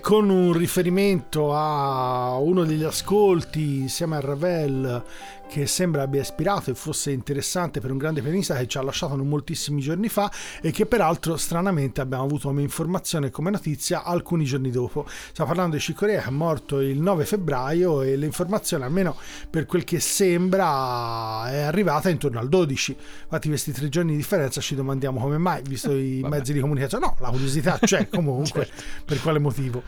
Con 0.00 0.30
un 0.30 0.52
riferimento 0.52 1.52
a 1.54 2.36
uno 2.38 2.64
degli 2.64 2.84
ascolti 2.84 3.80
insieme 3.80 4.16
a 4.16 4.20
Ravel 4.20 5.02
che 5.48 5.66
sembra 5.66 6.02
abbia 6.02 6.20
ispirato 6.20 6.70
e 6.70 6.74
fosse 6.74 7.10
interessante 7.10 7.80
per 7.80 7.90
un 7.90 7.98
grande 7.98 8.20
pianista 8.20 8.54
che 8.56 8.66
ci 8.66 8.78
ha 8.78 8.82
lasciato 8.82 9.16
non 9.16 9.28
moltissimi 9.28 9.80
giorni 9.80 10.08
fa 10.08 10.30
e 10.60 10.70
che 10.70 10.86
peraltro 10.86 11.36
stranamente 11.36 12.00
abbiamo 12.00 12.24
avuto 12.24 12.48
come 12.48 12.62
informazione 12.62 13.28
e 13.28 13.30
come 13.30 13.50
notizia 13.50 14.04
alcuni 14.04 14.44
giorni 14.44 14.70
dopo. 14.70 15.06
Stiamo 15.30 15.50
parlando 15.50 15.76
di 15.76 15.82
Cicorea 15.82 16.20
che 16.22 16.28
è 16.28 16.30
morto 16.30 16.80
il 16.80 17.00
9 17.00 17.24
febbraio 17.24 18.02
e 18.02 18.16
l'informazione 18.16 18.84
almeno 18.84 19.16
per 19.50 19.66
quel 19.66 19.84
che 19.84 19.98
sembra 20.00 21.50
è 21.50 21.60
arrivata 21.60 22.10
intorno 22.10 22.38
al 22.38 22.48
12. 22.48 22.96
Infatti 23.22 23.48
questi 23.48 23.72
tre 23.72 23.88
giorni 23.88 24.12
di 24.12 24.16
differenza 24.18 24.60
ci 24.60 24.74
domandiamo 24.74 25.18
come 25.20 25.38
mai, 25.38 25.62
visto 25.62 25.92
i 25.92 26.20
Vabbè. 26.28 26.36
mezzi 26.36 26.52
di 26.52 26.60
comunicazione. 26.60 27.06
No, 27.06 27.16
la 27.20 27.30
curiosità 27.30 27.78
c'è 27.80 28.08
comunque, 28.10 28.68
per 29.04 29.20
quale 29.20 29.38
motivo. 29.38 29.82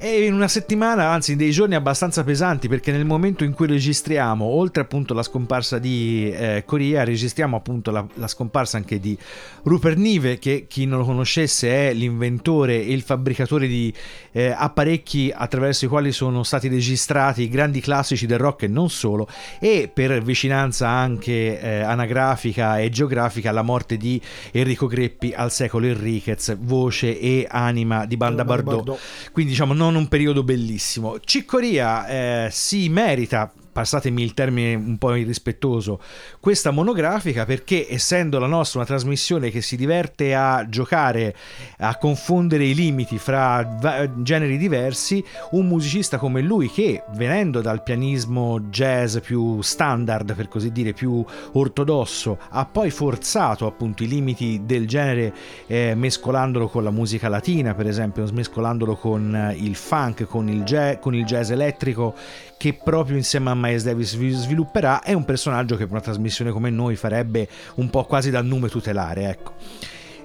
E 0.00 0.24
in 0.24 0.32
una 0.32 0.46
settimana, 0.46 1.08
anzi 1.08 1.32
in 1.32 1.38
dei 1.38 1.50
giorni 1.50 1.74
abbastanza 1.74 2.22
pesanti, 2.22 2.68
perché 2.68 2.92
nel 2.92 3.04
momento 3.04 3.42
in 3.42 3.52
cui 3.52 3.66
registriamo, 3.66 4.44
oltre 4.44 4.82
appunto 4.82 5.12
alla 5.12 5.24
scomparsa 5.24 5.80
di 5.80 6.32
eh, 6.32 6.62
Coria, 6.64 7.02
registriamo 7.02 7.56
appunto 7.56 7.90
la, 7.90 8.06
la 8.14 8.28
scomparsa 8.28 8.76
anche 8.76 9.00
di 9.00 9.18
Rupert 9.64 9.96
Nive, 9.96 10.38
che 10.38 10.66
chi 10.68 10.86
non 10.86 11.00
lo 11.00 11.04
conoscesse 11.04 11.90
è 11.90 11.92
l'inventore 11.94 12.74
e 12.74 12.92
il 12.92 13.02
fabbricatore 13.02 13.66
di 13.66 13.92
eh, 14.30 14.54
apparecchi 14.56 15.32
attraverso 15.34 15.86
i 15.86 15.88
quali 15.88 16.12
sono 16.12 16.44
stati 16.44 16.68
registrati 16.68 17.42
i 17.42 17.48
grandi 17.48 17.80
classici 17.80 18.26
del 18.26 18.38
rock 18.38 18.62
e 18.62 18.68
non 18.68 18.90
solo, 18.90 19.26
e 19.58 19.90
per 19.92 20.22
vicinanza 20.22 20.86
anche 20.86 21.60
eh, 21.60 21.80
anagrafica 21.80 22.78
e 22.78 22.88
geografica 22.88 23.50
la 23.50 23.62
morte 23.62 23.96
di 23.96 24.22
Enrico 24.52 24.86
Greppi 24.86 25.32
al 25.34 25.50
secolo 25.50 25.86
Enriquez, 25.86 26.56
voce 26.56 27.18
e 27.18 27.48
anima 27.50 28.06
di 28.06 28.16
Banda 28.16 28.44
Bardot. 28.44 28.96
Quindi 29.32 29.50
diciamo 29.50 29.72
non 29.72 29.87
un 29.94 30.08
periodo 30.08 30.42
bellissimo. 30.42 31.20
Ciccoria 31.20 32.06
eh, 32.06 32.48
si 32.50 32.88
merita 32.88 33.52
passatemi 33.78 34.24
il 34.24 34.34
termine 34.34 34.74
un 34.74 34.98
po' 34.98 35.14
irrispettoso, 35.14 36.00
questa 36.40 36.72
monografica 36.72 37.44
perché 37.44 37.86
essendo 37.88 38.40
la 38.40 38.48
nostra 38.48 38.80
una 38.80 38.88
trasmissione 38.88 39.50
che 39.50 39.62
si 39.62 39.76
diverte 39.76 40.34
a 40.34 40.68
giocare, 40.68 41.32
a 41.78 41.96
confondere 41.96 42.64
i 42.64 42.74
limiti 42.74 43.18
fra 43.18 44.10
generi 44.16 44.58
diversi, 44.58 45.24
un 45.52 45.68
musicista 45.68 46.18
come 46.18 46.40
lui 46.40 46.68
che 46.68 47.04
venendo 47.14 47.60
dal 47.60 47.84
pianismo 47.84 48.62
jazz 48.62 49.18
più 49.18 49.62
standard, 49.62 50.34
per 50.34 50.48
così 50.48 50.72
dire, 50.72 50.92
più 50.92 51.24
ortodosso, 51.52 52.36
ha 52.48 52.64
poi 52.66 52.90
forzato 52.90 53.64
appunto 53.64 54.02
i 54.02 54.08
limiti 54.08 54.62
del 54.64 54.88
genere 54.88 55.32
eh, 55.68 55.94
mescolandolo 55.94 56.66
con 56.66 56.82
la 56.82 56.90
musica 56.90 57.28
latina, 57.28 57.74
per 57.74 57.86
esempio, 57.86 58.26
mescolandolo 58.32 58.96
con 58.96 59.54
il 59.56 59.76
funk, 59.76 60.24
con 60.24 60.48
il, 60.48 60.64
jazz, 60.64 60.96
con 60.98 61.14
il 61.14 61.24
jazz 61.24 61.50
elettrico 61.50 62.16
che 62.58 62.74
proprio 62.74 63.16
insieme 63.16 63.50
a 63.50 63.54
Miles 63.54 63.84
Davis 63.84 64.14
vi 64.16 64.30
svilupperà, 64.30 65.00
è 65.02 65.14
un 65.14 65.24
personaggio 65.24 65.76
che 65.76 65.84
per 65.84 65.92
una 65.92 66.00
trasmissione 66.00 66.50
come 66.50 66.68
noi 66.68 66.96
farebbe 66.96 67.48
un 67.76 67.88
po' 67.88 68.04
quasi 68.04 68.30
da 68.30 68.42
nome 68.42 68.68
tutelare, 68.68 69.28
ecco. 69.28 69.54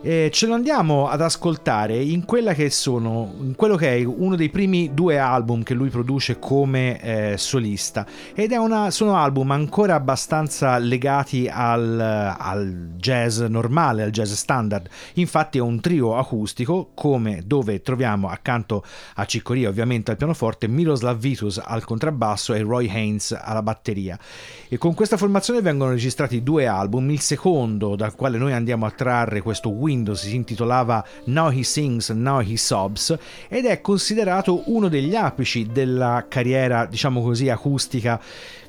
E 0.06 0.30
ce 0.34 0.47
lo 0.47 0.53
andiamo 0.53 1.08
ad 1.08 1.22
ascoltare 1.22 1.96
in 1.96 2.25
che 2.53 2.69
sono 2.72 3.36
in 3.40 3.56
quello 3.56 3.78
che 3.78 3.96
è 3.96 4.03
uno 4.03 4.36
dei 4.36 4.50
primi 4.50 4.94
due 4.94 5.18
album 5.18 5.64
che 5.64 5.74
lui 5.74 5.88
produce 5.88 6.40
come 6.40 7.00
eh, 7.00 7.38
solista. 7.38 8.06
Ed 8.36 8.52
una, 8.52 8.91
sono 8.91 9.16
album 9.16 9.52
ancora 9.52 9.96
abbastanza 9.96 10.78
legati 10.78 11.50
al, 11.50 11.97
al 12.38 12.96
jazz 12.97 13.40
normale 13.40 14.03
al 14.03 14.12
jazz 14.12 14.34
standard. 14.34 14.90
Infatti 15.14 15.59
è 15.59 15.62
un 15.62 15.80
trio 15.80 16.18
acustico 16.18 16.90
come 16.94 17.41
dove 17.46 17.81
troviamo 17.81 18.28
accanto 18.28 18.84
a 19.16 19.24
Ciccoria 19.24 19.70
ovviamente 19.70 20.12
al 20.12 20.18
pianoforte 20.18 20.68
Miroslav 20.68 21.18
Vitus 21.18 21.62
al 21.64 21.85
contrabbasso 21.85 22.53
e 22.53 22.62
Roy 22.62 22.90
Haynes 22.90 23.40
alla 23.41 23.64
batteria. 23.64 24.20
E 24.68 24.78
con 24.78 24.96
questa 24.96 25.16
formazione 25.16 25.62
vengono 25.62 25.91
registrati 25.91 26.44
due 26.44 26.68
album 26.68 27.09
il 27.09 27.22
secondo 27.22 27.96
dal 27.96 28.16
quale 28.16 28.38
noi 28.38 28.52
andiamo 28.52 28.85
a 28.85 28.91
trarre 28.91 29.40
questo 29.40 29.70
Windows 29.93 30.21
si 30.21 30.35
intitolava 30.35 31.05
Now 31.25 31.51
He 31.51 31.63
Sings, 31.63 32.09
Now 32.09 32.41
He 32.41 32.57
Sobs 32.57 33.15
ed 33.47 33.65
è 33.65 33.79
considerato 33.79 34.63
uno 34.65 34.87
degli 34.87 35.15
apici 35.15 35.67
della 35.71 36.25
carriera, 36.27 36.85
diciamo 36.85 37.21
così, 37.21 37.49
acustica 37.49 38.19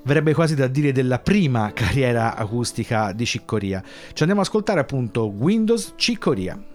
verrebbe 0.02 0.34
quasi 0.34 0.54
da 0.54 0.66
dire 0.66 0.92
della 0.92 1.18
prima 1.18 1.72
carriera 1.72 2.36
acustica 2.36 3.12
di 3.12 3.24
Ciccoria. 3.24 3.82
Ci 3.82 4.22
andiamo 4.22 4.42
ad 4.42 4.46
ascoltare 4.46 4.80
appunto 4.80 5.26
Windows 5.28 5.94
Ciccoria. 5.96 6.72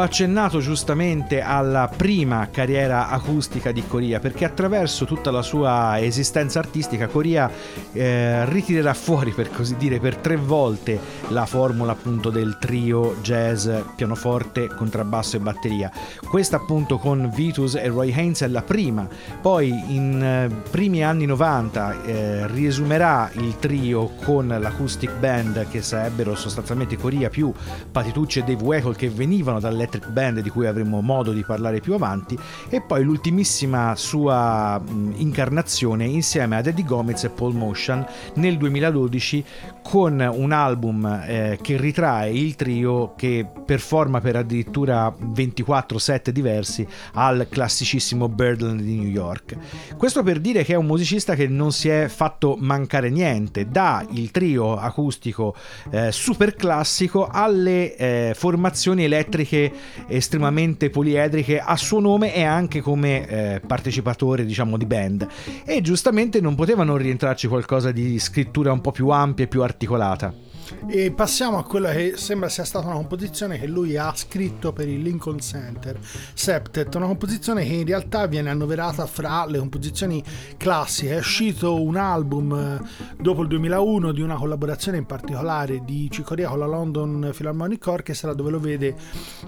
Accennato 0.00 0.60
giustamente 0.60 1.40
alla 1.40 1.90
prima 1.94 2.48
carriera 2.50 3.08
acustica 3.08 3.72
di 3.72 3.84
Coria 3.86 4.20
perché 4.20 4.44
attraverso 4.44 5.04
tutta 5.04 5.30
la 5.30 5.42
sua 5.42 6.00
esistenza 6.00 6.58
artistica 6.58 7.06
Coria 7.06 7.50
eh, 7.92 8.44
ritirerà 8.46 8.94
fuori 8.94 9.32
per 9.32 9.50
così 9.50 9.76
dire 9.76 9.98
per 9.98 10.16
tre 10.16 10.36
volte 10.36 10.98
la 11.28 11.46
formula 11.46 11.92
appunto 11.92 12.30
del 12.30 12.58
trio 12.58 13.16
jazz 13.22 13.68
pianoforte 13.94 14.68
contrabbasso 14.68 15.36
e 15.36 15.40
batteria. 15.40 15.90
Questa 16.28 16.56
appunto 16.56 16.98
con 16.98 17.30
Vitus 17.34 17.74
e 17.74 17.88
Roy 17.88 18.12
Haynes 18.12 18.42
è 18.42 18.48
la 18.48 18.62
prima. 18.62 19.08
Poi 19.40 19.68
in 19.94 20.22
eh, 20.22 20.70
primi 20.70 21.04
anni 21.04 21.26
90 21.26 22.02
eh, 22.02 22.46
riesumerà 22.48 23.30
il 23.34 23.56
trio 23.58 24.10
con 24.24 24.48
l'acoustic 24.48 25.12
band 25.18 25.68
che 25.68 25.82
sarebbero 25.82 26.34
sostanzialmente 26.34 26.96
Coria 26.96 27.28
più 27.28 27.52
Patitucci 27.90 28.40
e 28.40 28.42
Dave 28.42 28.62
Weckl 28.62 28.94
che 28.94 29.08
venivano 29.08 29.60
dal 29.60 29.85
Electric 29.86 30.08
Band 30.08 30.40
di 30.40 30.50
cui 30.50 30.66
avremo 30.66 31.00
modo 31.00 31.32
di 31.32 31.42
parlare 31.42 31.80
più 31.80 31.94
avanti 31.94 32.36
e 32.68 32.80
poi 32.80 33.04
l'ultimissima 33.04 33.94
sua 33.96 34.80
incarnazione 35.14 36.04
insieme 36.04 36.56
ad 36.56 36.66
Eddie 36.66 36.84
Gomez 36.84 37.24
e 37.24 37.30
Paul 37.30 37.54
Motion 37.54 38.04
nel 38.34 38.56
2012 38.58 39.44
con 39.82 40.18
un 40.20 40.50
album 40.50 41.04
eh, 41.26 41.58
che 41.62 41.76
ritrae 41.76 42.32
il 42.32 42.56
trio 42.56 43.14
che 43.14 43.46
performa 43.64 44.20
per 44.20 44.36
addirittura 44.36 45.14
24 45.16 45.98
set 45.98 46.30
diversi 46.30 46.86
al 47.12 47.46
classicissimo 47.48 48.28
Birdland 48.28 48.80
di 48.80 48.96
New 48.96 49.08
York. 49.08 49.56
Questo 49.96 50.24
per 50.24 50.40
dire 50.40 50.64
che 50.64 50.72
è 50.72 50.76
un 50.76 50.86
musicista 50.86 51.34
che 51.34 51.46
non 51.46 51.70
si 51.70 51.88
è 51.88 52.08
fatto 52.08 52.56
mancare 52.58 53.10
niente, 53.10 53.68
da 53.68 54.04
il 54.10 54.32
trio 54.32 54.76
acustico 54.76 55.54
eh, 55.90 56.10
super 56.10 56.54
classico 56.56 57.28
alle 57.30 57.94
eh, 57.96 58.32
formazioni 58.34 59.04
elettriche 59.04 59.72
estremamente 60.06 60.90
poliedriche 60.90 61.58
a 61.58 61.76
suo 61.76 62.00
nome 62.00 62.34
e 62.34 62.42
anche 62.42 62.80
come 62.80 63.28
eh, 63.28 63.60
partecipatore 63.60 64.44
diciamo 64.44 64.76
di 64.76 64.86
band. 64.86 65.26
E 65.64 65.80
giustamente 65.80 66.40
non 66.40 66.54
potevano 66.54 66.96
rientrarci 66.96 67.48
qualcosa 67.48 67.92
di 67.92 68.18
scrittura 68.18 68.72
un 68.72 68.80
po' 68.80 68.92
più 68.92 69.08
ampia 69.08 69.44
e 69.44 69.48
più 69.48 69.62
articolata 69.62 70.45
e 70.86 71.10
passiamo 71.10 71.58
a 71.58 71.64
quella 71.64 71.92
che 71.92 72.14
sembra 72.16 72.48
sia 72.48 72.64
stata 72.64 72.86
una 72.86 72.96
composizione 72.96 73.58
che 73.58 73.66
lui 73.66 73.96
ha 73.96 74.12
scritto 74.14 74.72
per 74.72 74.88
il 74.88 75.02
Lincoln 75.02 75.40
Center, 75.40 75.98
Septet, 76.34 76.94
una 76.94 77.06
composizione 77.06 77.64
che 77.64 77.72
in 77.72 77.86
realtà 77.86 78.26
viene 78.26 78.50
annoverata 78.50 79.06
fra 79.06 79.44
le 79.46 79.58
composizioni 79.58 80.22
classiche. 80.56 81.14
È 81.14 81.18
uscito 81.18 81.82
un 81.82 81.96
album 81.96 82.52
eh, 82.52 83.14
dopo 83.20 83.42
il 83.42 83.48
2001 83.48 84.12
di 84.12 84.20
una 84.20 84.36
collaborazione 84.36 84.98
in 84.98 85.06
particolare 85.06 85.82
di 85.84 86.08
Cicoria 86.10 86.48
con 86.48 86.58
la 86.58 86.66
London 86.66 87.30
Philharmonic 87.34 87.86
Orchestra, 87.86 88.34
dove 88.34 88.50
lo 88.50 88.60
vede 88.60 88.94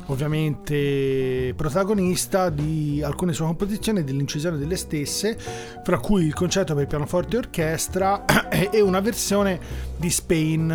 ovviamente 0.07 1.53
protagonista 1.57 2.51
di 2.51 3.03
alcune 3.05 3.33
sue 3.33 3.47
composizioni 3.47 4.01
e 4.01 4.05
dell'incisione 4.05 4.57
delle 4.57 4.77
stesse, 4.77 5.37
fra 5.83 5.99
cui 5.99 6.25
il 6.25 6.35
concerto 6.35 6.75
per 6.75 6.87
pianoforte 6.87 7.37
e 7.37 7.39
orchestra 7.39 8.25
e 8.49 8.81
una 8.81 9.01
versione 9.01 9.61
di 9.97 10.11
Spain 10.11 10.71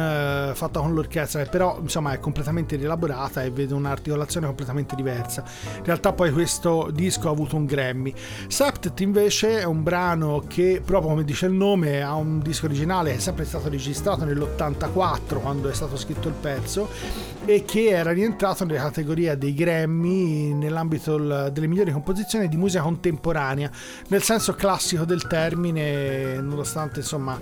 eh, 0.49 0.55
fatta 0.55 0.79
con 0.79 0.93
l'orchestra, 0.93 1.43
però 1.45 1.79
insomma 1.81 2.13
è 2.13 2.19
completamente 2.19 2.75
rielaborata 2.75 3.43
e 3.43 3.51
vede 3.51 3.73
un'articolazione 3.73 4.45
completamente 4.45 4.95
diversa. 4.95 5.43
In 5.77 5.83
realtà 5.83 6.13
poi 6.13 6.31
questo 6.31 6.89
disco 6.91 7.27
ha 7.27 7.31
avuto 7.31 7.55
un 7.55 7.65
Grammy. 7.65 8.13
Septet 8.47 8.99
invece 9.01 9.59
è 9.59 9.63
un 9.63 9.83
brano 9.83 10.43
che 10.47 10.81
proprio 10.83 11.11
come 11.11 11.23
dice 11.23 11.45
il 11.45 11.53
nome 11.53 12.01
ha 12.01 12.15
un 12.15 12.39
disco 12.39 12.65
originale 12.65 13.11
che 13.11 13.17
è 13.17 13.19
sempre 13.19 13.45
stato 13.45 13.69
registrato 13.69 14.25
nell'84 14.25 15.41
quando 15.41 15.69
è 15.69 15.73
stato 15.73 15.97
scritto 15.97 16.27
il 16.27 16.33
pezzo 16.33 16.89
e 17.45 17.65
che 17.65 17.89
era 17.89 18.11
rientrato 18.11 18.63
nella 18.63 18.83
categoria 18.83 19.35
dei 19.35 19.53
Grammy 19.53 20.53
nell'ambito 20.53 21.17
delle 21.49 21.67
migliori 21.67 21.91
composizioni 21.91 22.47
di 22.47 22.55
musica 22.55 22.83
contemporanea, 22.83 23.69
nel 24.07 24.23
senso 24.23 24.53
classico 24.53 25.03
del 25.03 25.27
termine, 25.27 26.39
nonostante 26.39 26.99
insomma 26.99 27.37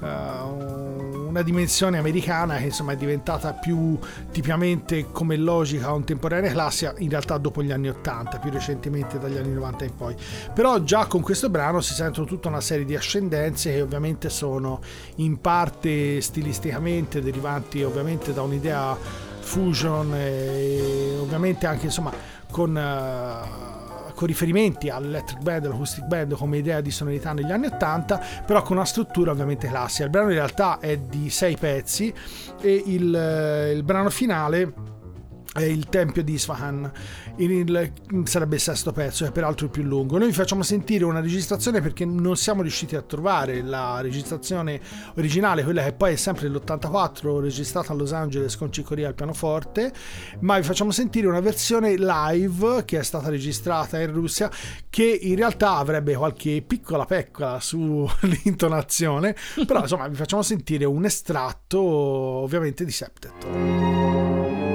uh, 0.00 1.28
una 1.28 1.40
dimensione 1.40 1.96
americana 1.96 2.56
che 2.56 2.64
insomma 2.64 2.92
è 2.92 2.96
diventata 2.96 3.54
più 3.54 3.98
tipicamente 4.30 5.10
come 5.10 5.36
logica 5.36 5.88
contemporanea 5.88 6.52
classica 6.52 6.94
in 6.98 7.08
realtà 7.08 7.38
dopo 7.38 7.62
gli 7.62 7.72
anni 7.72 7.88
80, 7.88 8.38
più 8.38 8.50
recentemente 8.50 9.18
dagli 9.18 9.38
anni 9.38 9.54
90 9.54 9.84
in 9.84 9.94
poi. 9.96 10.14
Però 10.52 10.82
già 10.82 11.06
con 11.06 11.22
questo 11.22 11.48
brano 11.48 11.80
si 11.80 11.94
sentono 11.94 12.26
tutta 12.26 12.48
una 12.48 12.60
serie 12.60 12.84
di 12.84 12.94
ascendenze 12.94 13.72
che 13.72 13.80
ovviamente 13.80 14.28
sono 14.28 14.80
in 15.16 15.40
parte 15.40 16.20
stilisticamente 16.20 17.22
derivanti 17.22 17.82
ovviamente 17.82 18.34
da 18.34 18.42
un'idea 18.42 19.34
fusion 19.46 20.14
e 20.14 21.16
ovviamente 21.18 21.66
anche 21.66 21.86
insomma 21.86 22.12
con 22.50 22.74
uh, 22.74 23.74
con 24.16 24.26
riferimenti 24.26 24.88
all'electric 24.88 25.42
band, 25.42 25.66
all'acoustic 25.66 26.04
band 26.06 26.34
come 26.34 26.56
idea 26.56 26.80
di 26.80 26.90
sonorità 26.90 27.34
negli 27.34 27.52
anni 27.52 27.66
80, 27.66 28.20
però 28.46 28.62
con 28.62 28.76
una 28.76 28.86
struttura 28.86 29.30
ovviamente 29.30 29.68
classica. 29.68 30.04
Il 30.04 30.10
brano 30.10 30.30
in 30.30 30.36
realtà 30.36 30.78
è 30.80 30.96
di 30.96 31.28
sei 31.28 31.56
pezzi 31.56 32.12
e 32.60 32.82
il, 32.86 33.14
eh, 33.14 33.72
il 33.72 33.82
brano 33.82 34.08
finale 34.08 34.94
il 35.64 35.88
Tempio 35.88 36.22
di 36.22 36.34
Isfahan, 36.34 36.90
il, 37.36 37.92
sarebbe 38.24 38.56
il 38.56 38.60
sesto 38.60 38.92
pezzo, 38.92 39.24
è 39.24 39.32
peraltro 39.32 39.66
il 39.66 39.70
più 39.70 39.82
lungo. 39.82 40.18
Noi 40.18 40.28
vi 40.28 40.34
facciamo 40.34 40.62
sentire 40.62 41.04
una 41.04 41.20
registrazione 41.20 41.80
perché 41.80 42.04
non 42.04 42.36
siamo 42.36 42.62
riusciti 42.62 42.96
a 42.96 43.02
trovare 43.02 43.62
la 43.62 44.00
registrazione 44.00 44.80
originale, 45.14 45.64
quella 45.64 45.82
che 45.82 45.92
poi 45.92 46.12
è 46.12 46.16
sempre 46.16 46.48
dell'84, 46.48 47.40
registrata 47.40 47.92
a 47.92 47.96
Los 47.96 48.12
Angeles 48.12 48.56
con 48.56 48.72
Cicoria 48.72 49.08
al 49.08 49.14
pianoforte, 49.14 49.92
ma 50.40 50.56
vi 50.58 50.64
facciamo 50.64 50.90
sentire 50.90 51.26
una 51.26 51.40
versione 51.40 51.96
live 51.96 52.84
che 52.84 52.98
è 52.98 53.02
stata 53.02 53.28
registrata 53.28 54.00
in 54.00 54.12
Russia, 54.12 54.50
che 54.90 55.04
in 55.04 55.36
realtà 55.36 55.76
avrebbe 55.76 56.14
qualche 56.14 56.62
piccola 56.66 57.04
peccola 57.04 57.60
sull'intonazione, 57.60 59.34
però 59.66 59.80
insomma 59.80 60.08
vi 60.08 60.16
facciamo 60.16 60.42
sentire 60.42 60.84
un 60.84 61.04
estratto 61.04 61.80
ovviamente 61.80 62.84
di 62.84 62.92
Septet. 62.92 64.65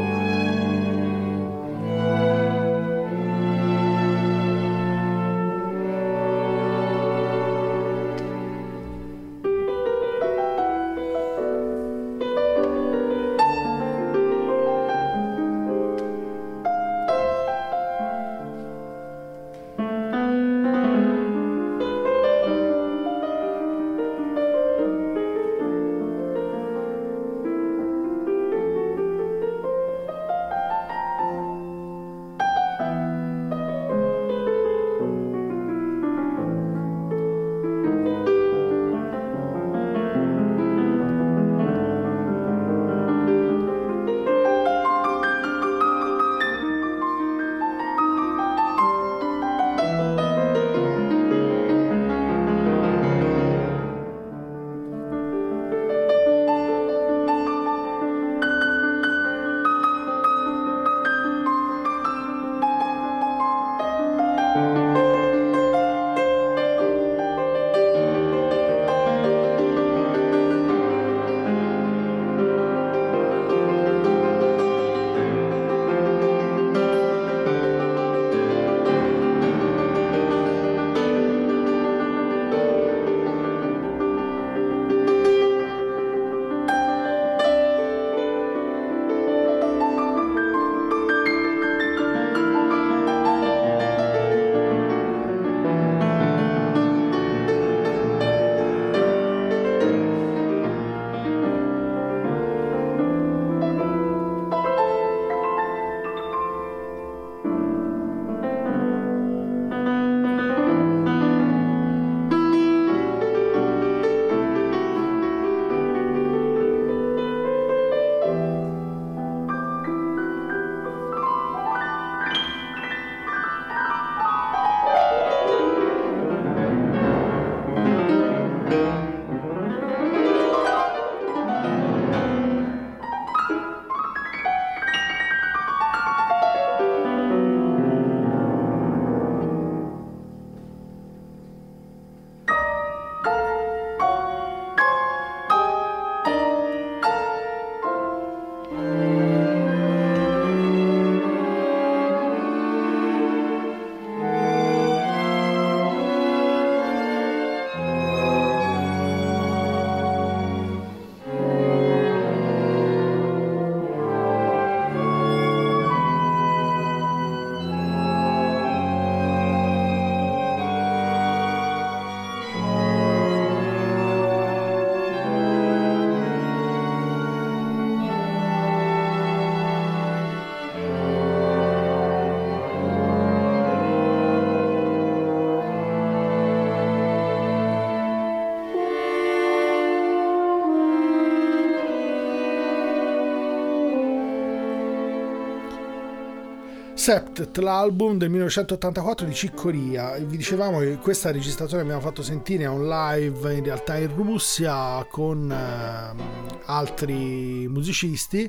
Septet, 197.01 197.57
l'album 197.57 198.19
del 198.19 198.29
1984 198.29 199.25
di 199.25 199.33
Ciccoria. 199.33 200.17
Vi 200.19 200.37
dicevamo 200.37 200.77
che 200.81 200.97
questa 200.97 201.31
registrazione 201.31 201.81
abbiamo 201.81 201.99
fatto 201.99 202.21
sentire 202.21 202.65
a 202.65 202.69
un 202.69 202.87
live 202.87 203.55
in 203.55 203.63
realtà 203.63 203.97
in 203.97 204.13
Russia 204.15 205.03
con 205.09 205.51
eh, 205.51 206.23
altri 206.65 207.67
musicisti 207.67 208.47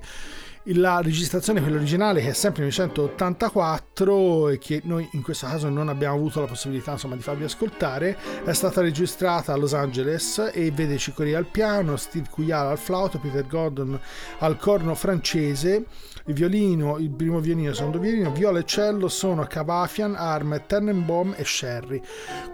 la 0.65 1.01
registrazione, 1.01 1.63
quella 1.63 1.79
originale, 1.79 2.21
che 2.21 2.29
è 2.29 2.35
sempre 2.35 2.61
1984 2.65 3.82
e 4.03 4.59
che 4.59 4.81
noi 4.85 5.09
in 5.13 5.23
questo 5.23 5.47
caso 5.47 5.69
non 5.69 5.89
abbiamo 5.89 6.17
avuto 6.17 6.41
la 6.41 6.47
possibilità 6.47 6.93
insomma, 6.93 7.15
di 7.15 7.23
farvi 7.23 7.45
ascoltare, 7.45 8.17
è 8.45 8.53
stata 8.53 8.81
registrata 8.81 9.53
a 9.53 9.57
Los 9.57 9.75
Angeles 9.75 10.51
e 10.53 10.71
vede 10.73 10.99
Cicoria 10.99 11.39
al 11.39 11.47
piano, 11.47 11.97
Steve 11.97 12.27
Cuyala 12.29 12.71
al 12.71 12.79
flauto, 12.79 13.19
Peter 13.19 13.47
Gordon 13.47 13.99
al 14.39 14.57
corno 14.57 14.97
francese, 14.97 15.87
il 16.27 16.35
violino, 16.35 16.99
il 16.99 17.11
primo 17.11 17.41
violino, 17.41 17.71
il 17.71 17.75
secondo 17.77 17.99
violino, 17.99 18.33
viola 18.33 18.61
e 18.61 18.65
cello 18.65 19.09
sono 19.09 19.45
Cavafian, 19.45 20.15
Arm, 20.15 20.63
Tannenbaum 20.67 21.35
e 21.37 21.45
Sherry. 21.45 22.01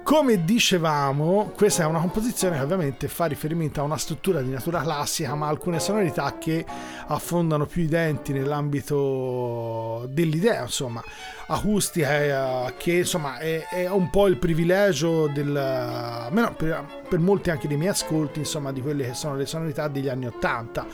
Come 0.02 0.44
dicevamo, 0.44 1.52
questa 1.54 1.82
è 1.82 1.86
una 1.86 2.00
composizione 2.00 2.56
che 2.56 2.62
ovviamente 2.62 3.08
fa 3.08 3.26
riferimento 3.26 3.80
a 3.80 3.84
una 3.84 3.98
struttura 3.98 4.40
di 4.40 4.50
natura 4.50 4.80
classica, 4.80 5.34
ma 5.34 5.48
alcune 5.48 5.80
sonorità 5.80 6.36
che 6.38 6.64
affondano 7.06 7.66
più 7.66 7.82
i 7.82 7.88
denti 7.88 8.32
nell'ambito 8.32 10.06
dell'idea, 10.08 10.62
insomma, 10.62 11.02
acustica, 11.50 12.66
eh, 12.66 12.74
che 12.76 12.92
insomma 12.92 13.38
è, 13.38 13.66
è, 13.68 13.88
un 13.88 14.10
po' 14.10 14.26
il 14.26 14.36
privilegio 14.36 15.28
del, 15.28 15.56
almeno 15.56 16.54
per, 16.54 16.84
per, 17.08 17.18
molti 17.18 17.50
anche 17.50 17.68
dei 17.68 17.76
miei 17.76 17.90
ascolti, 17.90 18.40
insomma, 18.40 18.72
di 18.72 18.82
quelle 18.82 19.06
che 19.06 19.14
sono 19.14 19.34
le 19.34 19.46
sonorità 19.46 19.88
degli 19.88 20.08
anni 20.08 20.26
Ottanta, 20.26 20.86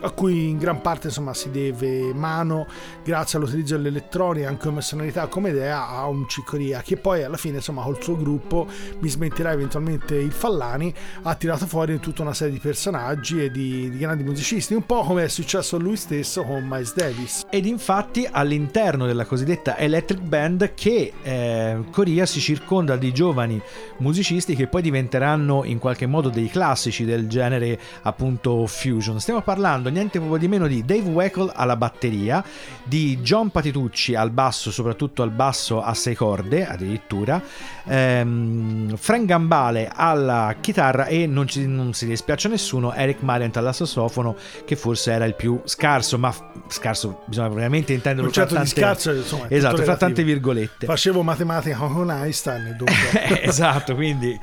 a 0.00 0.10
cui 0.10 0.50
in 0.50 0.58
gran 0.58 0.80
parte 0.80 1.06
insomma 1.06 1.32
si 1.32 1.50
deve 1.50 2.12
mano, 2.12 2.66
grazie 3.02 3.38
all'utilizzo 3.38 3.76
dell'elettronica, 3.76 4.48
anche 4.48 4.66
come 4.66 4.82
sonorità, 4.82 5.26
come 5.26 5.50
idea, 5.50 5.88
a 5.88 6.06
un 6.06 6.28
Ciccoria, 6.28 6.82
che 6.82 6.96
poi 6.96 7.22
alla 7.22 7.38
fine, 7.38 7.56
insomma, 7.56 7.82
col 7.82 8.02
suo 8.02 8.16
gruppo, 8.16 8.66
mi 8.98 9.08
smentirà 9.08 9.52
eventualmente 9.52 10.16
il 10.16 10.32
Fallani, 10.32 10.92
ha 11.22 11.34
tirato 11.34 11.66
fuori 11.66 11.98
tutta 11.98 12.22
una 12.22 12.34
serie 12.34 12.52
di 12.52 12.60
personaggi 12.60 13.42
e 13.42 13.50
di, 13.50 13.88
di 13.90 13.98
grandi 13.98 14.22
musicisti, 14.22 14.74
un 14.74 14.84
po' 14.84 15.02
come 15.02 15.24
è 15.24 15.28
successo 15.28 15.78
lui 15.78 15.96
stesso 15.96 16.42
con 16.42 16.66
Miles 16.66 16.94
Davis. 16.94 17.46
Ed 17.48 17.64
infatti 17.64 18.28
all'interno 18.30 19.06
della 19.06 19.24
cosiddetta 19.24 19.76
Electric 19.94 20.20
Band 20.22 20.74
che 20.74 21.12
eh, 21.22 21.78
Coria 21.92 22.26
si 22.26 22.40
circonda 22.40 22.96
di 22.96 23.12
giovani 23.12 23.60
musicisti 23.98 24.56
che 24.56 24.66
poi 24.66 24.82
diventeranno 24.82 25.62
in 25.64 25.78
qualche 25.78 26.06
modo 26.06 26.30
dei 26.30 26.48
classici 26.48 27.04
del 27.04 27.28
genere 27.28 27.78
appunto 28.02 28.66
fusion. 28.66 29.20
Stiamo 29.20 29.40
parlando 29.42 29.88
niente 29.90 30.18
proprio 30.18 30.38
di 30.38 30.48
meno 30.48 30.66
di 30.66 30.84
Dave 30.84 31.08
Weckl 31.08 31.52
alla 31.54 31.76
batteria, 31.76 32.44
di 32.82 33.18
John 33.18 33.50
Patitucci 33.50 34.16
al 34.16 34.30
basso, 34.30 34.72
soprattutto 34.72 35.22
al 35.22 35.30
basso 35.30 35.80
a 35.80 35.94
sei 35.94 36.16
corde 36.16 36.66
addirittura, 36.66 37.40
ehm, 37.84 38.96
Frank 38.96 39.26
Gambale 39.26 39.90
alla 39.94 40.56
chitarra 40.60 41.06
e 41.06 41.26
non, 41.26 41.46
ci, 41.46 41.66
non 41.68 41.92
si 41.92 42.06
dispiace 42.06 42.48
a 42.48 42.50
nessuno 42.50 42.92
Eric 42.92 43.22
Mariant 43.22 43.56
alla 43.56 43.72
sassofono 43.72 44.34
che 44.64 44.74
forse 44.74 45.12
era 45.12 45.24
il 45.24 45.34
più 45.34 45.60
scarso, 45.64 46.18
ma 46.18 46.34
scarso 46.66 47.20
bisogna 47.26 47.48
veramente 47.48 47.92
intenderlo. 47.92 48.26
Un 48.26 48.32
certo 48.34 48.58
di 48.58 48.66
scarso, 48.66 49.12
insomma, 49.12 49.46
esatto, 49.48 49.83
fra 49.84 49.96
tante 49.96 50.22
virgolette. 50.22 50.86
Facevo 50.86 51.22
matematica 51.22 51.76
con 51.76 52.10
Einstein, 52.10 52.74
dunque. 52.76 53.42
esatto, 53.42 53.94
quindi 53.94 54.38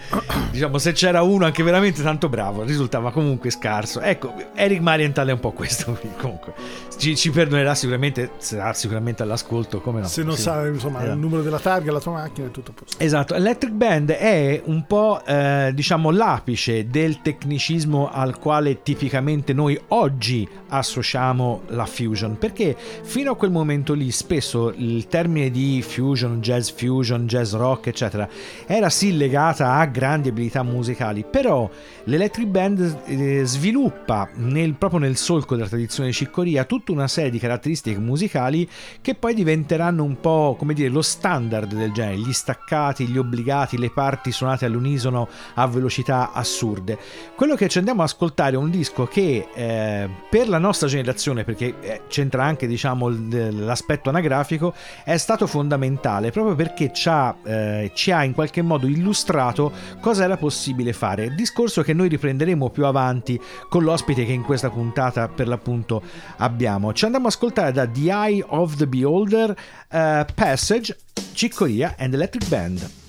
diciamo 0.51 0.77
se 0.77 0.91
c'era 0.93 1.21
uno 1.21 1.45
anche 1.45 1.63
veramente 1.63 2.01
tanto 2.01 2.29
bravo, 2.29 2.63
risultava 2.63 3.11
comunque 3.11 3.49
scarso. 3.49 4.01
Ecco, 4.01 4.33
Eric 4.55 4.79
Marienthal 4.79 5.27
è 5.27 5.33
un 5.33 5.39
po' 5.39 5.51
questo, 5.51 5.97
comunque 6.17 6.53
ci, 7.01 7.15
ci, 7.15 7.31
perdonerà 7.31 7.73
sicuramente, 7.73 8.33
sarà 8.37 8.73
sicuramente 8.73 9.23
all'ascolto, 9.23 9.81
come 9.81 10.01
no. 10.01 10.07
Se 10.07 10.21
non 10.21 10.35
sì. 10.35 10.43
sa 10.43 10.67
insomma, 10.67 10.99
esatto. 10.99 11.13
il 11.13 11.19
numero 11.19 11.41
della 11.41 11.59
targa, 11.59 11.91
la 11.91 11.99
tua 11.99 12.11
macchina 12.11 12.45
è 12.47 12.51
tutto 12.51 12.73
posto. 12.73 13.01
Esatto, 13.03 13.33
Electric 13.33 13.73
Band 13.73 14.11
è 14.11 14.61
un 14.65 14.85
po' 14.85 15.19
eh, 15.25 15.71
diciamo 15.73 16.11
l'apice 16.11 16.87
del 16.87 17.21
tecnicismo 17.23 18.11
al 18.11 18.37
quale 18.37 18.83
tipicamente 18.83 19.51
noi 19.51 19.79
oggi 19.89 20.47
associamo 20.67 21.63
la 21.69 21.87
fusion, 21.87 22.37
perché 22.37 22.75
fino 22.77 23.31
a 23.31 23.35
quel 23.35 23.49
momento 23.49 23.93
lì 23.93 24.11
spesso 24.11 24.71
il 24.75 25.07
termine 25.07 25.30
di 25.31 25.81
fusion, 25.81 26.41
jazz 26.41 26.69
fusion, 26.69 27.25
jazz 27.25 27.53
rock, 27.53 27.87
eccetera, 27.87 28.27
era 28.65 28.89
sì 28.89 29.15
legata 29.15 29.75
a 29.75 29.85
grandi 29.85 30.29
abilità 30.29 30.63
musicali, 30.63 31.23
però 31.23 31.69
l'Electric 32.05 32.47
Band 32.47 33.01
eh, 33.05 33.41
sviluppa 33.45 34.29
nel, 34.35 34.73
proprio 34.73 34.99
nel 34.99 35.15
solco 35.15 35.55
della 35.55 35.67
tradizione 35.67 36.11
ciccoria 36.11 36.65
tutta 36.65 36.91
una 36.91 37.07
serie 37.07 37.31
di 37.31 37.39
caratteristiche 37.39 37.99
musicali 37.99 38.67
che 39.01 39.15
poi 39.15 39.33
diventeranno 39.33 40.03
un 40.03 40.19
po' 40.19 40.55
come 40.57 40.73
dire 40.73 40.89
lo 40.89 41.01
standard 41.01 41.73
del 41.73 41.91
genere, 41.91 42.17
gli 42.17 42.33
staccati, 42.33 43.07
gli 43.07 43.17
obbligati, 43.17 43.77
le 43.77 43.89
parti 43.89 44.31
suonate 44.31 44.65
all'unisono 44.65 45.27
a 45.55 45.67
velocità 45.67 46.31
assurde. 46.33 46.97
Quello 47.35 47.55
che 47.55 47.69
ci 47.69 47.77
andiamo 47.77 48.01
ad 48.01 48.09
ascoltare 48.09 48.55
è 48.55 48.57
un 48.57 48.69
disco 48.69 49.05
che 49.05 49.47
eh, 49.53 50.09
per 50.29 50.49
la 50.49 50.57
nostra 50.57 50.87
generazione, 50.87 51.43
perché 51.43 51.75
eh, 51.81 52.01
c'entra 52.07 52.43
anche 52.43 52.67
diciamo 52.67 53.09
l'aspetto 53.09 54.09
anagrafico, 54.09 54.73
è 55.03 55.10
stato 55.17 55.47
fondamentale 55.47 56.31
proprio 56.31 56.55
perché 56.55 56.91
ci 56.93 57.09
ha, 57.09 57.35
eh, 57.43 57.91
ci 57.93 58.11
ha 58.11 58.23
in 58.23 58.33
qualche 58.33 58.61
modo 58.61 58.87
illustrato 58.87 59.71
cosa 59.99 60.23
era 60.23 60.37
possibile 60.37 60.93
fare. 60.93 61.33
Discorso 61.33 61.81
che 61.81 61.93
noi 61.93 62.09
riprenderemo 62.09 62.69
più 62.69 62.85
avanti 62.85 63.39
con 63.69 63.83
l'ospite 63.83 64.25
che 64.25 64.31
in 64.31 64.43
questa 64.43 64.69
puntata 64.69 65.27
per 65.27 65.47
l'appunto 65.47 66.01
abbiamo. 66.37 66.93
Ci 66.93 67.05
andiamo 67.05 67.27
ad 67.27 67.33
ascoltare 67.33 67.71
da 67.71 67.87
The 67.87 68.11
Eye 68.11 68.43
of 68.47 68.75
the 68.75 68.87
Beholder, 68.87 69.49
uh, 69.49 70.25
Passage, 70.33 70.97
Ciccoria 71.33 71.95
and 71.97 72.13
Electric 72.13 72.47
Band. 72.47 73.00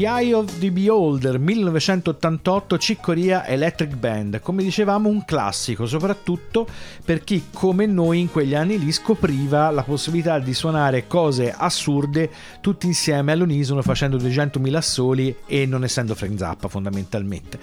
The 0.00 0.06
Eye 0.06 0.32
of 0.32 0.58
the 0.60 0.70
Beholder 0.70 1.38
1988 1.38 2.78
Ciccoria 2.78 3.44
Electric 3.44 3.96
Band, 3.96 4.40
come 4.40 4.62
dicevamo 4.62 5.10
un 5.10 5.26
classico, 5.26 5.84
soprattutto 5.84 6.66
per 7.04 7.22
chi 7.22 7.48
come 7.52 7.84
noi 7.84 8.20
in 8.20 8.30
quegli 8.30 8.54
anni 8.54 8.78
lì 8.78 8.92
scopriva 8.92 9.68
la 9.68 9.82
possibilità 9.82 10.38
di 10.38 10.54
suonare 10.54 11.06
cose 11.06 11.52
assurde 11.54 12.30
tutti 12.62 12.86
insieme 12.86 13.32
all'unisono 13.32 13.82
facendo 13.82 14.16
200.000 14.16 14.74
assoli 14.74 15.36
e 15.44 15.66
non 15.66 15.84
essendo 15.84 16.14
Frank 16.14 16.38
Zappa 16.38 16.68
fondamentalmente. 16.68 17.58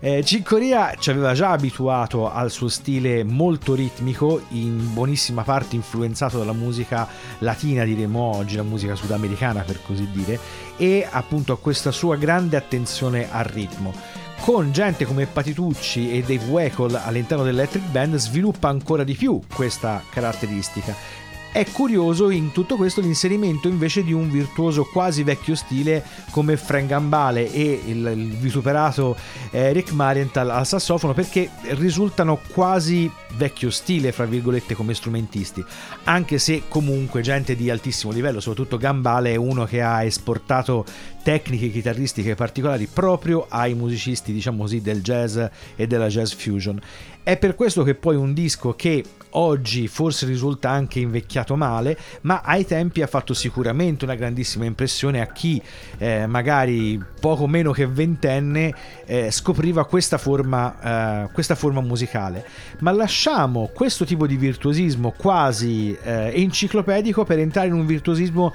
Eh, 0.00 0.24
Ciccoria 0.24 0.94
ci 0.98 1.10
aveva 1.10 1.34
già 1.34 1.50
abituato 1.50 2.32
al 2.32 2.50
suo 2.50 2.68
stile 2.68 3.22
molto 3.22 3.74
ritmico, 3.74 4.40
in 4.52 4.94
buonissima 4.94 5.42
parte 5.42 5.76
influenzato 5.76 6.38
dalla 6.38 6.54
musica 6.54 7.06
latina 7.40 7.84
diremo 7.84 8.18
oggi, 8.18 8.56
la 8.56 8.62
musica 8.62 8.94
sudamericana 8.94 9.60
per 9.60 9.80
così 9.82 10.08
dire, 10.10 10.40
e 10.82 11.06
appunto 11.08 11.52
a 11.52 11.58
questa 11.58 11.92
sua 11.92 12.16
grande 12.16 12.56
attenzione 12.56 13.28
al 13.30 13.44
ritmo. 13.44 13.94
Con 14.40 14.72
gente 14.72 15.04
come 15.04 15.26
Patitucci 15.26 16.10
e 16.10 16.22
Dave 16.22 16.50
Weckl 16.50 17.00
all'interno 17.04 17.44
dell'Electric 17.44 17.84
Band 17.84 18.16
sviluppa 18.16 18.68
ancora 18.68 19.04
di 19.04 19.14
più 19.14 19.40
questa 19.54 20.02
caratteristica 20.10 20.92
è 21.52 21.66
curioso 21.70 22.30
in 22.30 22.50
tutto 22.50 22.76
questo 22.76 23.02
l'inserimento 23.02 23.68
invece 23.68 24.02
di 24.02 24.14
un 24.14 24.30
virtuoso 24.30 24.84
quasi 24.84 25.22
vecchio 25.22 25.54
stile 25.54 26.02
come 26.30 26.56
Frank 26.56 26.86
Gambale 26.86 27.52
e 27.52 27.82
il, 27.86 28.36
vituperato 28.38 29.14
eh, 29.50 29.70
Rick 29.72 29.92
Marienthal 29.92 30.48
al 30.48 30.66
sassofono 30.66 31.12
perché 31.12 31.50
risultano 31.74 32.40
quasi 32.52 33.10
vecchio 33.36 33.70
stile, 33.70 34.12
fra 34.12 34.24
virgolette, 34.24 34.74
come 34.74 34.94
strumentisti, 34.94 35.64
anche 36.04 36.38
se 36.38 36.64
comunque 36.68 37.20
gente 37.20 37.54
di 37.54 37.70
altissimo 37.70 38.12
livello, 38.12 38.40
soprattutto 38.40 38.76
Gambale 38.76 39.32
è 39.32 39.36
uno 39.36 39.64
che 39.64 39.82
ha 39.82 40.02
esportato 40.04 40.84
tecniche 41.22 41.70
chitarristiche 41.70 42.34
particolari 42.34 42.86
proprio 42.86 43.46
ai 43.48 43.74
musicisti, 43.74 44.32
diciamo 44.32 44.62
così, 44.62 44.80
del 44.80 45.02
jazz 45.02 45.38
e 45.76 45.86
della 45.86 46.08
jazz 46.08 46.32
fusion. 46.32 46.80
È 47.24 47.36
per 47.36 47.54
questo 47.54 47.84
che 47.84 47.94
poi 47.94 48.16
un 48.16 48.32
disco 48.34 48.74
che 48.74 49.04
oggi 49.34 49.86
forse 49.86 50.26
risulta 50.26 50.70
anche 50.70 50.98
invecchiato 50.98 51.54
male, 51.54 51.96
ma 52.22 52.40
ai 52.44 52.66
tempi 52.66 53.00
ha 53.00 53.06
fatto 53.06 53.32
sicuramente 53.32 54.04
una 54.04 54.16
grandissima 54.16 54.64
impressione 54.64 55.20
a 55.20 55.26
chi 55.26 55.62
eh, 55.98 56.26
magari 56.26 57.00
poco 57.20 57.46
meno 57.46 57.70
che 57.70 57.86
ventenne 57.86 58.74
eh, 59.06 59.30
scopriva 59.30 59.86
questa 59.86 60.18
forma, 60.18 61.26
eh, 61.26 61.32
questa 61.32 61.54
forma 61.54 61.80
musicale. 61.80 62.44
Ma 62.80 62.90
lasciamo 62.90 63.70
questo 63.72 64.04
tipo 64.04 64.26
di 64.26 64.36
virtuosismo 64.36 65.14
quasi 65.16 65.96
eh, 66.02 66.32
enciclopedico 66.34 67.24
per 67.24 67.38
entrare 67.38 67.68
in 67.68 67.74
un 67.74 67.86
virtuosismo 67.86 68.52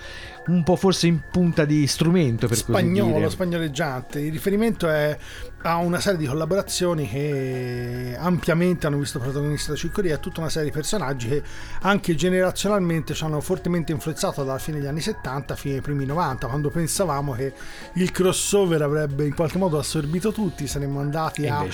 un 0.48 0.64
po' 0.64 0.76
forse 0.76 1.08
in 1.08 1.22
punta 1.32 1.66
di 1.66 1.88
strumento 1.88 2.48
per 2.48 2.58
spagnolo, 2.58 3.10
così 3.10 3.20
dire. 3.20 3.30
spagnoleggiante. 3.30 4.20
Il 4.20 4.32
riferimento 4.32 4.90
è 4.90 5.18
a 5.64 5.78
una 5.78 6.00
serie 6.00 6.20
di 6.20 6.26
collaborazioni 6.26 7.10
che 7.10 8.16
ampiamente 8.18 8.88
hanno 8.88 9.00
visto 9.00 9.20
protagonista 9.20 9.72
da 9.72 9.78
Ciccoria 9.78 10.16
e 10.16 10.20
tutta 10.20 10.40
una 10.40 10.50
serie 10.50 10.70
di 10.70 10.74
personaggi 10.74 11.28
che 11.28 11.44
anche 11.82 12.16
generazionalmente 12.16 13.14
ci 13.14 13.24
hanno 13.24 13.42
fortemente 13.42 13.92
influenzato 13.92 14.44
dalla 14.44 14.60
fine 14.60 14.78
degli 14.78 14.88
anni 14.88 15.02
70 15.02 15.56
fino 15.56 15.76
ai 15.76 15.82
primi 15.82 16.06
90 16.06 16.48
quando 16.48 16.70
pensavamo 16.70 17.34
che 17.34 17.54
il 17.94 18.12
crossover 18.12 18.82
avrebbe 18.84 19.26
in 19.26 19.34
qualche 19.34 19.58
modo 19.58 19.78
assorbito 19.80 20.32
tutti 20.32 20.68
saremmo 20.68 21.00
andati 21.00 21.48
a 21.48 21.66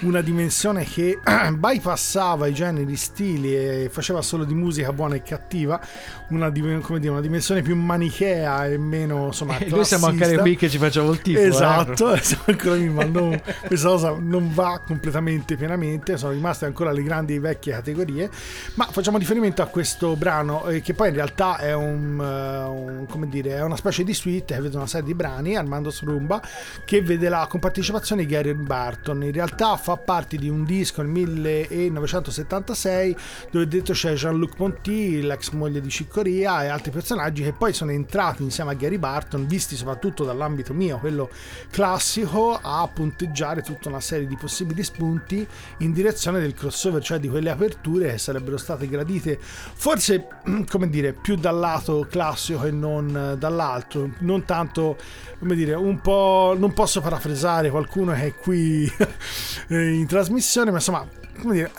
una 0.00 0.22
dimensione 0.22 0.84
che 0.84 1.18
bypassava 1.52 2.46
i 2.46 2.54
generi 2.54 2.96
stili 2.96 3.54
e 3.54 3.88
faceva 3.90 4.22
solo 4.22 4.44
di 4.44 4.54
musica 4.54 4.92
buona 4.92 5.16
e 5.16 5.22
cattiva 5.22 5.80
una, 6.28 6.48
dire, 6.48 6.80
una 7.08 7.20
dimensione 7.20 7.60
più 7.60 7.76
manichea 7.76 8.21
e 8.22 8.78
meno 8.78 9.26
insomma 9.26 9.58
e 9.58 9.68
noi 9.68 9.84
siamo 9.84 10.06
ancora 10.06 10.38
qui 10.38 10.56
che 10.56 10.68
ci 10.68 10.78
facciamo 10.78 11.12
il 11.12 11.36
esatto 11.36 12.14
eh. 12.14 12.18
siamo 12.22 12.44
ancora 12.46 12.74
lì 12.74 12.88
ma 12.88 13.04
non 13.04 13.40
questa 13.66 13.88
cosa 13.88 14.16
non 14.18 14.52
va 14.52 14.80
completamente 14.84 15.56
pienamente, 15.56 16.16
sono 16.16 16.32
rimaste 16.32 16.64
ancora 16.66 16.90
le 16.92 17.02
grandi 17.02 17.38
vecchie 17.38 17.72
categorie, 17.72 18.30
ma 18.74 18.86
facciamo 18.86 19.18
riferimento 19.18 19.62
a 19.62 19.66
questo 19.66 20.14
brano 20.16 20.66
eh, 20.66 20.80
che 20.80 20.94
poi 20.94 21.08
in 21.08 21.14
realtà 21.14 21.58
è, 21.58 21.74
un, 21.74 22.18
uh, 22.18 23.06
un, 23.16 23.28
dire, 23.28 23.56
è 23.56 23.62
una 23.62 23.76
specie 23.76 24.04
di 24.04 24.14
suite 24.14 24.54
che 24.54 24.60
vede 24.60 24.76
una 24.76 24.86
serie 24.86 25.06
di 25.06 25.14
brani, 25.14 25.56
Armando 25.56 25.90
Srumba, 25.90 26.40
che 26.84 27.02
vede 27.02 27.28
la 27.28 27.46
compartecipazione 27.48 28.24
di 28.24 28.28
Gary 28.28 28.54
Barton, 28.54 29.24
in 29.24 29.32
realtà 29.32 29.76
fa 29.76 29.96
parte 29.96 30.36
di 30.36 30.48
un 30.48 30.64
disco 30.64 31.02
nel 31.02 31.10
1976 31.10 33.16
dove 33.50 33.68
dentro 33.68 33.94
c'è 33.94 34.14
Jean-Luc 34.14 34.56
Ponty, 34.56 35.20
l'ex 35.20 35.50
moglie 35.50 35.80
di 35.80 35.88
Ciccoria 35.88 36.64
e 36.64 36.68
altri 36.68 36.90
personaggi 36.90 37.42
che 37.42 37.52
poi 37.52 37.72
sono 37.72 37.90
entrati 37.90 38.11
insieme 38.42 38.72
a 38.72 38.74
Gary 38.74 38.98
Barton, 38.98 39.46
visti 39.46 39.76
soprattutto 39.76 40.24
dall'ambito 40.24 40.74
mio, 40.74 40.98
quello 40.98 41.30
classico, 41.70 42.58
a 42.60 42.88
punteggiare 42.92 43.62
tutta 43.62 43.88
una 43.88 44.00
serie 44.00 44.26
di 44.26 44.36
possibili 44.36 44.82
spunti 44.82 45.46
in 45.78 45.92
direzione 45.92 46.40
del 46.40 46.54
crossover, 46.54 47.02
cioè 47.02 47.18
di 47.18 47.28
quelle 47.28 47.50
aperture 47.50 48.12
che 48.12 48.18
sarebbero 48.18 48.56
state 48.56 48.88
gradite 48.88 49.38
forse, 49.40 50.26
come 50.68 50.88
dire, 50.88 51.12
più 51.12 51.36
dal 51.36 51.58
lato 51.58 52.06
classico 52.10 52.60
che 52.60 52.70
non 52.70 53.36
dall'altro, 53.38 54.10
non 54.18 54.44
tanto, 54.44 54.96
come 55.38 55.54
dire, 55.54 55.74
un 55.74 56.00
po', 56.00 56.54
non 56.58 56.72
posso 56.72 57.00
parafrasare 57.00 57.70
qualcuno 57.70 58.12
che 58.12 58.26
è 58.26 58.34
qui 58.34 58.90
in 59.68 60.06
trasmissione, 60.06 60.70
ma 60.70 60.76
insomma 60.76 61.20
come 61.40 61.54
dire, 61.54 61.72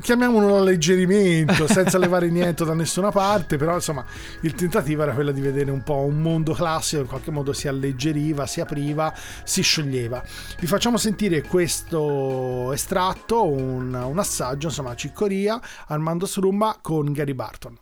chiamiamolo 0.00 0.56
alleggerimento 0.56 1.66
senza 1.68 1.98
levare 1.98 2.28
niente 2.30 2.64
da 2.64 2.74
nessuna 2.74 3.10
parte, 3.10 3.56
però 3.56 3.74
insomma 3.74 4.04
il 4.42 4.54
tentativo 4.54 5.02
era 5.02 5.12
quello 5.12 5.32
di 5.32 5.40
vedere 5.40 5.70
un 5.70 5.82
po' 5.82 5.98
un 5.98 6.20
mondo 6.20 6.52
classico, 6.52 7.02
in 7.02 7.08
qualche 7.08 7.30
modo 7.30 7.52
si 7.52 7.68
alleggeriva, 7.68 8.46
si 8.46 8.60
apriva, 8.60 9.12
si 9.44 9.62
scioglieva. 9.62 10.22
Vi 10.58 10.66
facciamo 10.66 10.96
sentire 10.96 11.42
questo 11.42 12.72
estratto, 12.72 13.46
un, 13.46 13.94
un 13.94 14.18
assaggio, 14.18 14.68
insomma, 14.68 14.94
Ciccoria, 14.94 15.60
Armando 15.88 16.26
Srumba 16.26 16.78
con 16.80 17.12
Gary 17.12 17.34
Barton. 17.34 17.78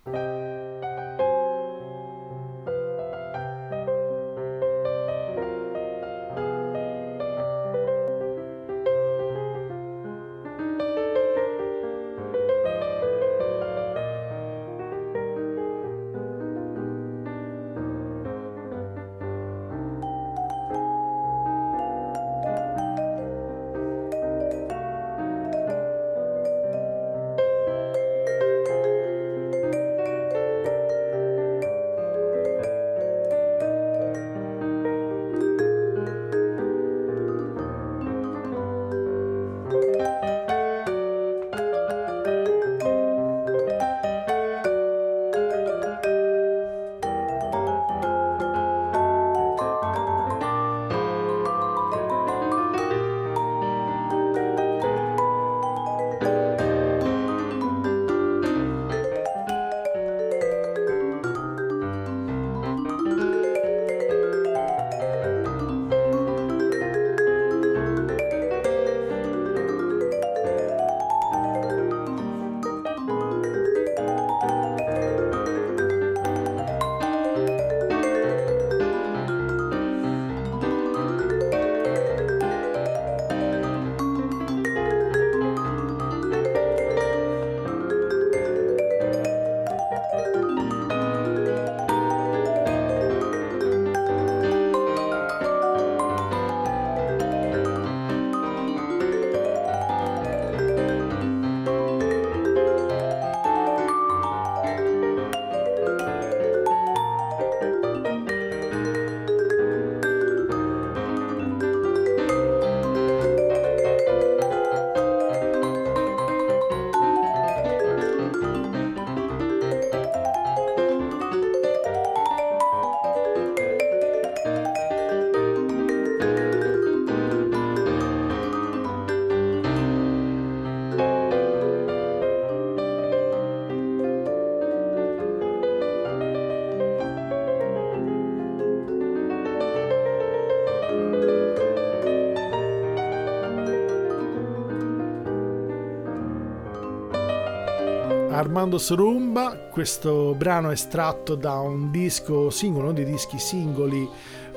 Armando 148.39 148.79
Sorumba, 148.79 149.67
questo 149.69 150.33
brano 150.37 150.71
è 150.71 150.75
estratto 150.75 151.35
da 151.35 151.55
un 151.55 151.91
disco 151.91 152.51
singolo, 152.51 152.85
non 152.85 152.95
dei 152.95 153.05
dischi 153.05 153.37
singoli 153.37 154.09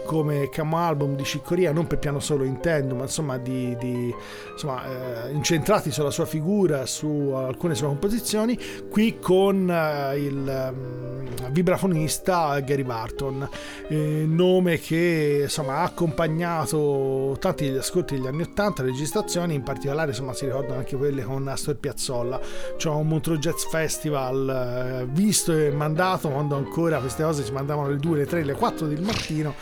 come 0.03 0.49
camo 0.49 0.77
album 0.77 1.15
di 1.15 1.23
Ciccoria, 1.23 1.71
non 1.71 1.87
per 1.87 1.99
piano 1.99 2.19
solo 2.19 2.43
intendo, 2.43 2.95
ma 2.95 3.03
insomma, 3.03 3.37
di, 3.37 3.75
di, 3.79 4.13
insomma 4.51 5.27
eh, 5.27 5.31
incentrati 5.31 5.91
sulla 5.91 6.11
sua 6.11 6.25
figura, 6.25 6.85
su 6.85 7.31
alcune 7.33 7.75
sue 7.75 7.87
composizioni, 7.87 8.57
qui 8.89 9.19
con 9.19 9.69
eh, 9.69 10.17
il 10.17 10.71
um, 10.73 11.51
vibrafonista 11.51 12.59
Gary 12.59 12.83
Barton, 12.83 13.47
eh, 13.87 14.25
nome 14.27 14.79
che 14.79 15.41
insomma, 15.43 15.77
ha 15.77 15.83
accompagnato 15.83 17.37
tanti 17.39 17.65
degli 17.65 17.77
ascolti 17.77 18.15
degli 18.15 18.27
anni 18.27 18.43
80, 18.43 18.83
registrazioni, 18.83 19.53
in 19.53 19.63
particolare 19.63 20.09
insomma, 20.09 20.33
si 20.33 20.45
ricordano 20.45 20.79
anche 20.79 20.95
quelle 20.95 21.23
con 21.23 21.47
Astor 21.47 21.77
Piazzolla, 21.77 22.39
cioè 22.77 22.95
un 22.95 23.07
Montreux 23.07 23.39
Jazz 23.39 23.63
Festival 23.65 25.01
eh, 25.01 25.05
visto 25.11 25.53
e 25.53 25.71
mandato 25.71 26.29
quando 26.29 26.55
ancora 26.55 26.99
queste 26.99 27.23
cose 27.23 27.43
ci 27.43 27.51
mandavano 27.51 27.89
le 27.89 27.97
2, 27.97 28.17
le 28.17 28.25
3, 28.25 28.43
le 28.43 28.53
4 28.53 28.87
del 28.87 29.01
mattino 29.01 29.53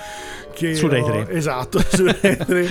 che 0.59 0.75
su 0.75 0.87
Rai 0.87 1.03
3. 1.03 1.29
Esatto, 1.29 1.79
su 1.87 2.05
Rai 2.05 2.19
3 2.37 2.67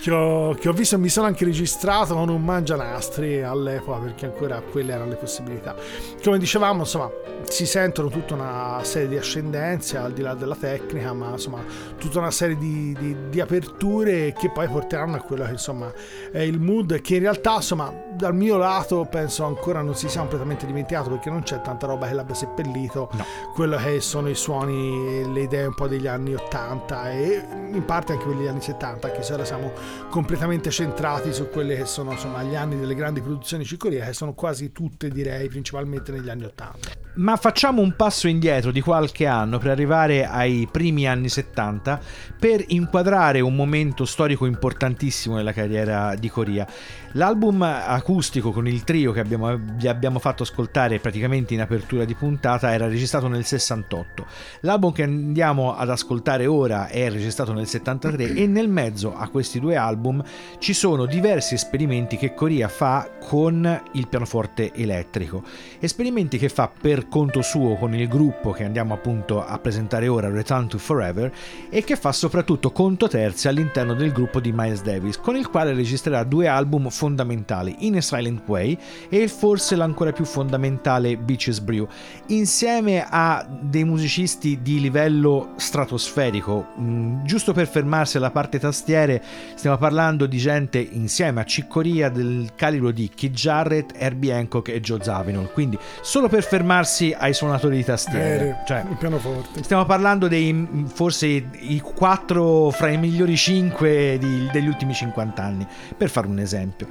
che, 0.00 0.10
ho, 0.10 0.54
che 0.54 0.68
ho 0.68 0.72
visto 0.72 0.98
mi 0.98 1.08
sono 1.08 1.26
anche 1.26 1.44
registrato 1.44 2.14
con 2.14 2.28
un 2.28 2.44
mangianastri 2.44 3.42
all'epoca 3.42 3.98
perché 3.98 4.26
ancora 4.26 4.60
quelle 4.60 4.92
erano 4.92 5.10
le 5.10 5.16
possibilità. 5.16 5.74
Come 6.22 6.38
dicevamo, 6.38 6.80
insomma, 6.80 7.10
si 7.44 7.64
sentono 7.64 8.08
tutta 8.08 8.34
una 8.34 8.80
serie 8.82 9.08
di 9.08 9.16
ascendenze 9.16 9.96
al 9.96 10.12
di 10.12 10.20
là 10.20 10.34
della 10.34 10.54
tecnica, 10.54 11.12
ma 11.12 11.30
insomma, 11.30 11.64
tutta 11.98 12.18
una 12.18 12.30
serie 12.30 12.56
di, 12.56 12.94
di, 12.98 13.16
di 13.30 13.40
aperture 13.40 14.32
che 14.38 14.50
poi 14.50 14.68
porteranno 14.68 15.16
a 15.16 15.20
quello 15.20 15.44
che 15.44 15.52
insomma 15.52 15.92
è 16.30 16.40
il 16.40 16.60
mood 16.60 17.00
che 17.00 17.16
in 17.16 17.22
realtà 17.22 17.56
insomma 17.56 17.92
dal 18.12 18.34
mio 18.34 18.56
lato 18.56 19.06
penso 19.10 19.44
ancora 19.44 19.80
non 19.80 19.94
si 19.94 20.08
sia 20.08 20.20
completamente 20.20 20.66
dimenticato 20.66 21.10
perché 21.10 21.30
non 21.30 21.42
c'è 21.42 21.60
tanta 21.60 21.86
roba 21.86 22.06
che 22.06 22.14
l'abbia 22.14 22.34
seppellito 22.34 23.08
no. 23.12 23.24
quello 23.54 23.76
che 23.76 24.00
sono 24.00 24.28
i 24.28 24.34
suoni 24.34 25.32
le 25.32 25.42
idee 25.42 25.66
un 25.66 25.74
po' 25.74 25.88
degli 25.88 26.06
anni 26.06 26.34
80 26.34 27.10
e 27.12 27.29
in 27.34 27.84
parte 27.84 28.12
anche 28.12 28.24
quelli 28.24 28.40
degli 28.40 28.48
anni 28.48 28.60
70 28.60 29.06
anche 29.06 29.22
se 29.22 29.32
ora 29.32 29.44
siamo 29.44 29.72
completamente 30.08 30.70
centrati 30.70 31.32
su 31.32 31.48
quelle 31.48 31.76
che 31.76 31.84
sono 31.84 32.12
insomma 32.12 32.42
gli 32.42 32.54
anni 32.54 32.78
delle 32.78 32.94
grandi 32.94 33.20
produzioni 33.20 33.64
cicorie 33.64 34.04
che 34.04 34.12
sono 34.12 34.34
quasi 34.34 34.72
tutte 34.72 35.08
direi 35.08 35.48
principalmente 35.48 36.12
negli 36.12 36.28
anni 36.28 36.44
80 36.44 37.00
ma 37.12 37.36
facciamo 37.36 37.82
un 37.82 37.96
passo 37.96 38.28
indietro 38.28 38.70
di 38.70 38.80
qualche 38.80 39.26
anno 39.26 39.58
per 39.58 39.70
arrivare 39.70 40.26
ai 40.26 40.68
primi 40.70 41.08
anni 41.08 41.28
70 41.28 42.00
per 42.38 42.64
inquadrare 42.68 43.40
un 43.40 43.54
momento 43.54 44.04
storico 44.04 44.46
importantissimo 44.46 45.36
nella 45.36 45.52
carriera 45.52 46.14
di 46.14 46.30
Coria. 46.30 46.66
L'album 47.14 47.60
acustico 47.62 48.52
con 48.52 48.68
il 48.68 48.84
trio 48.84 49.10
che 49.10 49.18
abbiamo, 49.18 49.58
vi 49.58 49.88
abbiamo 49.88 50.20
fatto 50.20 50.44
ascoltare 50.44 51.00
praticamente 51.00 51.54
in 51.54 51.60
apertura 51.60 52.04
di 52.04 52.14
puntata 52.14 52.72
era 52.72 52.86
registrato 52.86 53.26
nel 53.26 53.44
68. 53.44 54.26
L'album 54.60 54.92
che 54.92 55.02
andiamo 55.02 55.74
ad 55.74 55.90
ascoltare 55.90 56.46
ora 56.46 56.86
è 56.86 57.10
registrato 57.10 57.52
nel 57.52 57.66
73 57.66 58.34
e 58.34 58.46
nel 58.46 58.68
mezzo 58.68 59.16
a 59.16 59.28
questi 59.28 59.58
due 59.58 59.74
album 59.74 60.22
ci 60.58 60.72
sono 60.72 61.06
diversi 61.06 61.54
esperimenti 61.54 62.16
che 62.16 62.32
Coria 62.32 62.68
fa 62.68 63.10
con 63.20 63.82
il 63.94 64.06
pianoforte 64.06 64.72
elettrico. 64.72 65.42
Esperimenti 65.80 66.38
che 66.38 66.48
fa 66.48 66.70
per 66.80 67.08
conto 67.08 67.42
suo 67.42 67.74
con 67.74 67.92
il 67.92 68.06
gruppo 68.06 68.52
che 68.52 68.62
andiamo 68.62 68.94
appunto 68.94 69.44
a 69.44 69.58
presentare 69.58 70.06
ora, 70.06 70.30
Return 70.30 70.68
to 70.68 70.78
Forever, 70.78 71.32
e 71.70 71.82
che 71.82 71.96
fa 71.96 72.12
soprattutto 72.12 72.70
conto 72.70 73.08
terzi 73.08 73.48
all'interno 73.48 73.94
del 73.94 74.12
gruppo 74.12 74.38
di 74.38 74.52
Miles 74.54 74.82
Davis, 74.82 75.18
con 75.18 75.34
il 75.34 75.48
quale 75.48 75.74
registrerà 75.74 76.22
due 76.22 76.46
album 76.46 76.88
fondamentali, 77.00 77.76
In 77.78 77.96
a 77.96 78.02
Silent 78.02 78.42
Way 78.44 78.76
e 79.08 79.26
forse 79.26 79.74
l'ancora 79.74 80.12
più 80.12 80.26
fondamentale 80.26 81.16
Beaches 81.16 81.60
Brew, 81.60 81.88
insieme 82.26 83.06
a 83.08 83.46
dei 83.48 83.84
musicisti 83.84 84.60
di 84.60 84.80
livello 84.80 85.54
stratosferico. 85.56 86.74
Mm, 86.78 87.24
giusto 87.24 87.54
per 87.54 87.68
fermarsi 87.68 88.18
alla 88.18 88.30
parte 88.30 88.58
tastiere, 88.58 89.22
stiamo 89.54 89.78
parlando 89.78 90.26
di 90.26 90.36
gente 90.36 90.78
insieme 90.78 91.40
a 91.40 91.44
Ciccoria 91.44 92.10
del 92.10 92.50
calibro 92.54 92.90
di 92.90 93.10
Keith 93.14 93.32
Jarrett, 93.32 93.94
Herbie 93.96 94.34
Hancock 94.34 94.68
e 94.68 94.80
Joe 94.82 95.02
Zawinul, 95.02 95.52
quindi 95.52 95.78
solo 96.02 96.28
per 96.28 96.44
fermarsi 96.44 97.16
ai 97.18 97.32
suonatori 97.32 97.76
di 97.76 97.84
tastiere. 97.84 98.48
Eh, 98.60 98.66
cioè, 98.66 98.84
il 98.86 98.96
pianoforte. 98.98 99.62
Stiamo 99.62 99.86
parlando 99.86 100.28
dei 100.28 100.52
mm, 100.52 100.84
forse 100.84 101.26
i 101.26 101.80
quattro 101.80 102.68
fra 102.68 102.90
i 102.90 102.98
migliori 102.98 103.38
cinque 103.38 104.18
di, 104.20 104.50
degli 104.52 104.66
ultimi 104.66 104.92
50 104.92 105.42
anni, 105.42 105.66
per 105.96 106.10
fare 106.10 106.26
un 106.26 106.38
esempio 106.38 106.88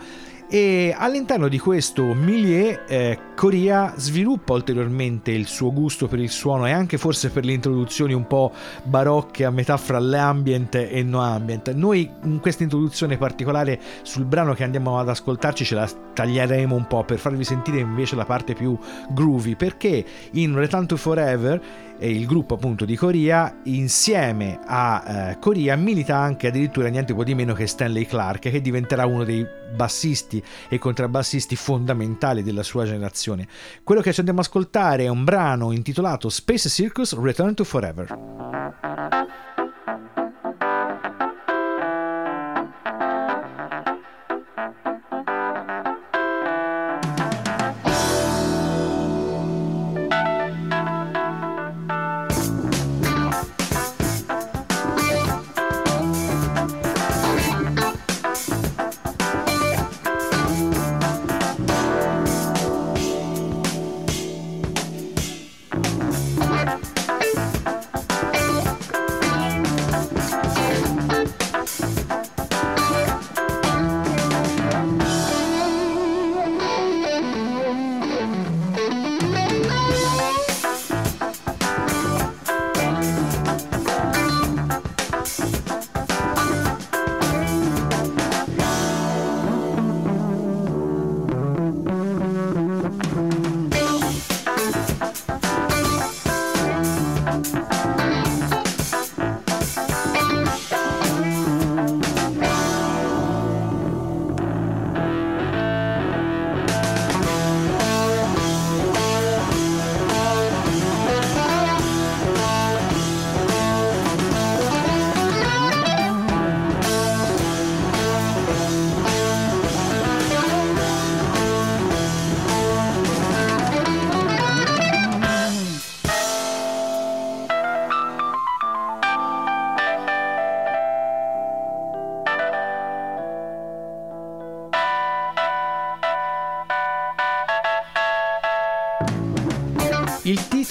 e 0.52 0.96
all'interno 0.98 1.48
di 1.48 1.60
questo 1.60 2.16
milieu 2.16 2.80
eh, 2.88 3.20
Coria 3.36 3.94
sviluppa 3.96 4.54
ulteriormente 4.54 5.30
il 5.32 5.46
suo 5.46 5.72
gusto 5.72 6.08
per 6.08 6.20
il 6.20 6.30
suono 6.30 6.66
e 6.66 6.72
anche 6.72 6.98
forse 6.98 7.30
per 7.30 7.46
le 7.46 7.54
introduzioni 7.54 8.14
un 8.14 8.26
po' 8.26 8.52
barocche 8.84 9.46
a 9.46 9.52
metà 9.52 9.78
fra 9.78 10.00
l'ambient 10.00 10.74
e 10.74 11.04
no 11.04 11.22
ambient. 11.22 11.72
Noi 11.74 12.10
in 12.24 12.40
questa 12.40 12.64
introduzione 12.64 13.18
particolare 13.18 13.80
sul 14.02 14.26
brano 14.26 14.54
che 14.56 14.64
andiamo 14.64 14.98
ad 14.98 15.08
ascoltarci 15.08 15.64
ce 15.64 15.76
la 15.76 15.88
taglieremo 16.14 16.76
un 16.76 16.88
po' 16.88 17.04
per 17.04 17.20
farvi 17.20 17.44
sentire 17.44 17.78
invece 17.78 18.16
la 18.16 18.26
parte 18.26 18.56
più 18.56 18.78
groovy 19.12 19.56
perché 19.56 20.04
in 20.32 20.56
Return 20.56 20.88
to 20.88 20.98
Forever 20.98 21.62
il 22.00 22.26
gruppo 22.26 22.56
appunto 22.56 22.86
di 22.86 22.96
Coria 22.96 23.60
insieme 23.66 24.60
a 24.66 25.04
eh, 25.30 25.40
Coria 25.40 25.76
milita 25.76 26.18
anche 26.18 26.48
addirittura 26.48 26.88
niente 26.88 27.14
po' 27.14 27.24
di 27.24 27.36
meno 27.36 27.54
che 27.54 27.68
Stanley 27.68 28.06
Clark 28.06 28.50
che 28.50 28.62
diventerà 28.62 29.06
uno 29.06 29.24
dei 29.24 29.46
bassisti 29.74 30.44
e 30.68 30.78
contrabbassisti 30.78 31.56
fondamentali 31.56 32.44
della 32.44 32.64
sua 32.64 32.86
generazione. 32.86 33.48
Quello 33.84 34.02
che 34.02 34.12
ci 34.14 34.20
andiamo 34.20 34.42
ad 34.42 34.46
ascoltare 34.46 35.04
è 35.04 35.08
un 35.08 35.24
brano 35.24 35.72
intitolato 35.72 36.30
Space 36.30 36.70
Circus 36.70 37.18
Return 37.20 37.54
to 37.54 37.64
Forever. 37.64 39.49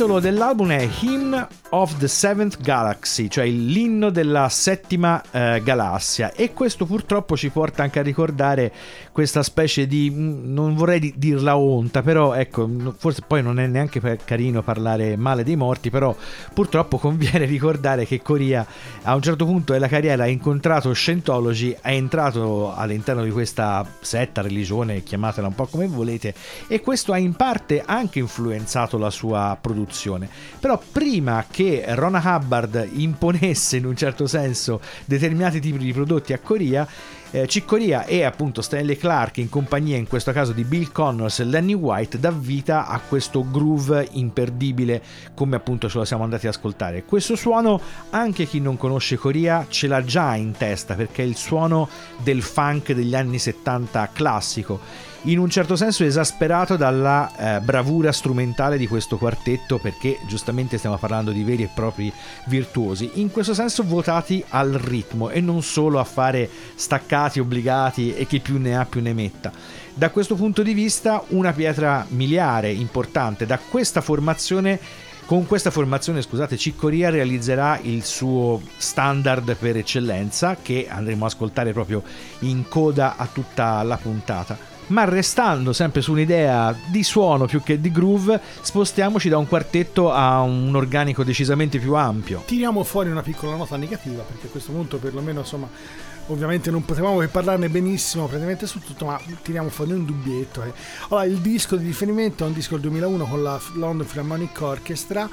Titolo 0.08 0.20
dell'album 0.20 0.70
è 0.70 0.88
Hymn 1.00 1.47
of 1.70 1.98
the 1.98 2.08
Seventh 2.08 2.60
Galaxy, 2.60 3.28
cioè 3.28 3.46
l'inno 3.46 4.10
della 4.10 4.48
settima 4.48 5.22
eh, 5.30 5.60
galassia 5.62 6.32
e 6.32 6.54
questo 6.54 6.86
purtroppo 6.86 7.36
ci 7.36 7.50
porta 7.50 7.82
anche 7.82 7.98
a 7.98 8.02
ricordare 8.02 8.72
questa 9.12 9.42
specie 9.42 9.86
di, 9.86 10.10
mm, 10.10 10.52
non 10.52 10.74
vorrei 10.74 10.98
di, 11.00 11.12
dirla 11.16 11.58
onta, 11.58 12.02
però 12.02 12.34
ecco, 12.34 12.94
forse 12.96 13.22
poi 13.26 13.42
non 13.42 13.58
è 13.58 13.66
neanche 13.66 14.00
carino 14.24 14.62
parlare 14.62 15.16
male 15.16 15.44
dei 15.44 15.56
morti, 15.56 15.90
però 15.90 16.16
purtroppo 16.54 16.98
conviene 16.98 17.44
ricordare 17.46 18.06
che 18.06 18.22
Coria 18.22 18.66
a 19.02 19.14
un 19.14 19.22
certo 19.22 19.44
punto 19.44 19.72
della 19.72 19.88
carriera 19.88 20.24
ha 20.24 20.28
incontrato 20.28 20.92
Scientology, 20.92 21.76
è 21.80 21.90
entrato 21.90 22.74
all'interno 22.74 23.22
di 23.22 23.30
questa 23.30 23.84
setta, 24.00 24.40
religione, 24.40 25.02
chiamatela 25.02 25.48
un 25.48 25.54
po' 25.54 25.66
come 25.66 25.86
volete, 25.86 26.32
e 26.66 26.80
questo 26.80 27.12
ha 27.12 27.18
in 27.18 27.34
parte 27.34 27.82
anche 27.84 28.20
influenzato 28.20 28.96
la 28.96 29.10
sua 29.10 29.58
produzione. 29.60 30.28
Però 30.58 30.80
prima 30.92 31.44
che 31.50 31.57
Rona 31.94 32.22
Hubbard 32.24 32.88
imponesse 32.92 33.78
in 33.78 33.84
un 33.84 33.96
certo 33.96 34.26
senso 34.26 34.80
determinati 35.04 35.60
tipi 35.60 35.78
di 35.78 35.92
prodotti 35.92 36.32
a 36.32 36.38
Coria, 36.38 36.86
eh, 37.30 37.46
Ciccoria 37.46 38.04
e 38.04 38.24
appunto 38.24 38.62
Stanley 38.62 38.96
Clark 38.96 39.38
in 39.38 39.48
compagnia 39.48 39.96
in 39.96 40.06
questo 40.06 40.32
caso 40.32 40.52
di 40.52 40.64
Bill 40.64 40.90
Connors 40.92 41.40
e 41.40 41.44
Lenny 41.44 41.74
White 41.74 42.18
dà 42.18 42.30
vita 42.30 42.86
a 42.86 43.00
questo 43.00 43.44
groove 43.48 44.08
imperdibile 44.12 45.02
come 45.34 45.56
appunto 45.56 45.88
ce 45.88 45.98
lo 45.98 46.04
siamo 46.04 46.24
andati 46.24 46.46
ad 46.46 46.54
ascoltare. 46.54 47.04
Questo 47.04 47.36
suono 47.36 47.80
anche 48.10 48.46
chi 48.46 48.60
non 48.60 48.76
conosce 48.76 49.16
Coria 49.16 49.66
ce 49.68 49.86
l'ha 49.86 50.04
già 50.04 50.34
in 50.34 50.52
testa 50.52 50.94
perché 50.94 51.22
è 51.22 51.26
il 51.26 51.36
suono 51.36 51.88
del 52.22 52.42
funk 52.42 52.92
degli 52.92 53.14
anni 53.14 53.38
70 53.38 54.10
classico 54.12 54.80
in 55.22 55.38
un 55.38 55.50
certo 55.50 55.74
senso 55.74 56.04
esasperato 56.04 56.76
dalla 56.76 57.56
eh, 57.56 57.60
bravura 57.60 58.12
strumentale 58.12 58.78
di 58.78 58.86
questo 58.86 59.18
quartetto 59.18 59.78
perché 59.78 60.18
giustamente 60.26 60.78
stiamo 60.78 60.96
parlando 60.96 61.32
di 61.32 61.42
veri 61.42 61.64
e 61.64 61.70
propri 61.74 62.12
virtuosi, 62.46 63.10
in 63.14 63.30
questo 63.30 63.52
senso 63.52 63.82
votati 63.82 64.42
al 64.50 64.72
ritmo 64.72 65.30
e 65.30 65.40
non 65.40 65.62
solo 65.62 65.98
a 65.98 66.04
fare 66.04 66.48
staccati 67.18 67.40
obbligati 67.40 68.14
e 68.14 68.26
chi 68.26 68.38
più 68.38 68.58
ne 68.58 68.76
ha 68.76 68.84
più 68.84 69.00
ne 69.00 69.12
metta. 69.12 69.50
Da 69.92 70.10
questo 70.10 70.36
punto 70.36 70.62
di 70.62 70.72
vista 70.72 71.22
una 71.28 71.52
pietra 71.52 72.06
miliare 72.10 72.70
importante 72.70 73.46
da 73.46 73.58
questa 73.58 74.00
formazione 74.00 74.78
con 75.26 75.46
questa 75.46 75.70
formazione, 75.70 76.22
scusate, 76.22 76.56
Ciccoria 76.56 77.10
realizzerà 77.10 77.78
il 77.82 78.02
suo 78.02 78.62
standard 78.78 79.56
per 79.56 79.76
eccellenza 79.76 80.56
che 80.62 80.86
andremo 80.88 81.24
a 81.24 81.26
ascoltare 81.26 81.74
proprio 81.74 82.02
in 82.40 82.66
coda 82.66 83.16
a 83.18 83.28
tutta 83.30 83.82
la 83.82 83.98
puntata 83.98 84.76
ma 84.88 85.04
restando 85.04 85.72
sempre 85.72 86.00
su 86.00 86.12
un'idea 86.12 86.74
di 86.86 87.02
suono 87.02 87.46
più 87.46 87.62
che 87.62 87.80
di 87.80 87.90
groove, 87.90 88.40
spostiamoci 88.60 89.28
da 89.28 89.38
un 89.38 89.46
quartetto 89.46 90.12
a 90.12 90.40
un 90.40 90.74
organico 90.74 91.24
decisamente 91.24 91.78
più 91.78 91.94
ampio. 91.94 92.42
Tiriamo 92.46 92.82
fuori 92.84 93.10
una 93.10 93.22
piccola 93.22 93.56
nota 93.56 93.76
negativa, 93.76 94.22
perché 94.22 94.46
a 94.46 94.50
questo 94.50 94.72
punto 94.72 94.98
perlomeno 94.98 95.40
insomma 95.40 95.68
ovviamente 96.28 96.70
non 96.70 96.84
potevamo 96.84 97.18
che 97.18 97.28
parlarne 97.28 97.68
benissimo 97.68 98.26
praticamente 98.26 98.66
su 98.66 98.80
tutto, 98.80 99.06
ma 99.06 99.20
tiriamo 99.42 99.68
fuori 99.68 99.92
un 99.92 100.04
dubbietto. 100.04 100.62
Eh. 100.62 100.72
Allora, 101.08 101.26
il 101.26 101.38
disco 101.38 101.76
di 101.76 101.86
riferimento 101.86 102.44
è 102.44 102.46
un 102.46 102.54
disco 102.54 102.74
del 102.74 102.82
2001 102.82 103.24
con 103.26 103.42
la 103.42 103.60
London 103.74 104.06
Philharmonic 104.06 104.60
Orchestra, 104.60 105.28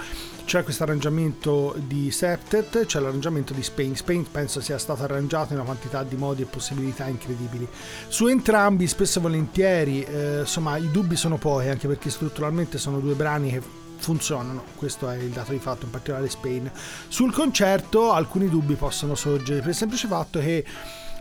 c'è 0.46 0.64
questo 0.64 0.84
arrangiamento 0.84 1.74
di 1.76 2.12
Septet, 2.12 2.86
c'è 2.86 3.00
l'arrangiamento 3.00 3.52
di 3.54 3.64
Spain. 3.64 3.96
Spain 3.96 4.30
penso 4.30 4.62
sia 4.62 4.78
stato 4.78 5.04
arrangiato 5.04 5.54
in 5.54 5.60
una 5.60 5.66
quantità 5.66 6.04
di 6.04 6.16
modi 6.16 6.44
e 6.44 6.46
possibilità 6.46 7.08
incredibili. 7.08 7.68
Su 8.08 8.28
entrambi, 8.28 8.88
spesso 8.88 9.18
e 9.18 9.22
volentieri, 9.24 10.04
eh, 10.04 10.40
insomma, 10.42 10.78
i 10.78 10.92
dubbi 10.92 11.16
sono 11.16 11.38
pochi, 11.38 11.68
anche 11.68 11.88
perché 11.88 12.12
strutturalmente 12.12 12.78
sono 12.78 13.00
due 13.00 13.16
brani 13.16 13.52
che 13.52 13.85
funzionano, 14.06 14.64
questo 14.76 15.10
è 15.10 15.18
il 15.18 15.32
dato 15.32 15.52
di 15.52 15.58
fatto, 15.58 15.86
in 15.86 15.92
particolare 15.92 16.30
Spain. 16.30 16.72
Sul 17.08 17.34
concerto 17.34 18.12
alcuni 18.12 18.50
dubbi 18.50 18.76
possono 18.76 19.16
sorgere 19.16 19.62
per 19.62 19.70
il 19.70 19.76
semplice 19.76 20.08
fatto 20.08 20.40
che 20.40 20.64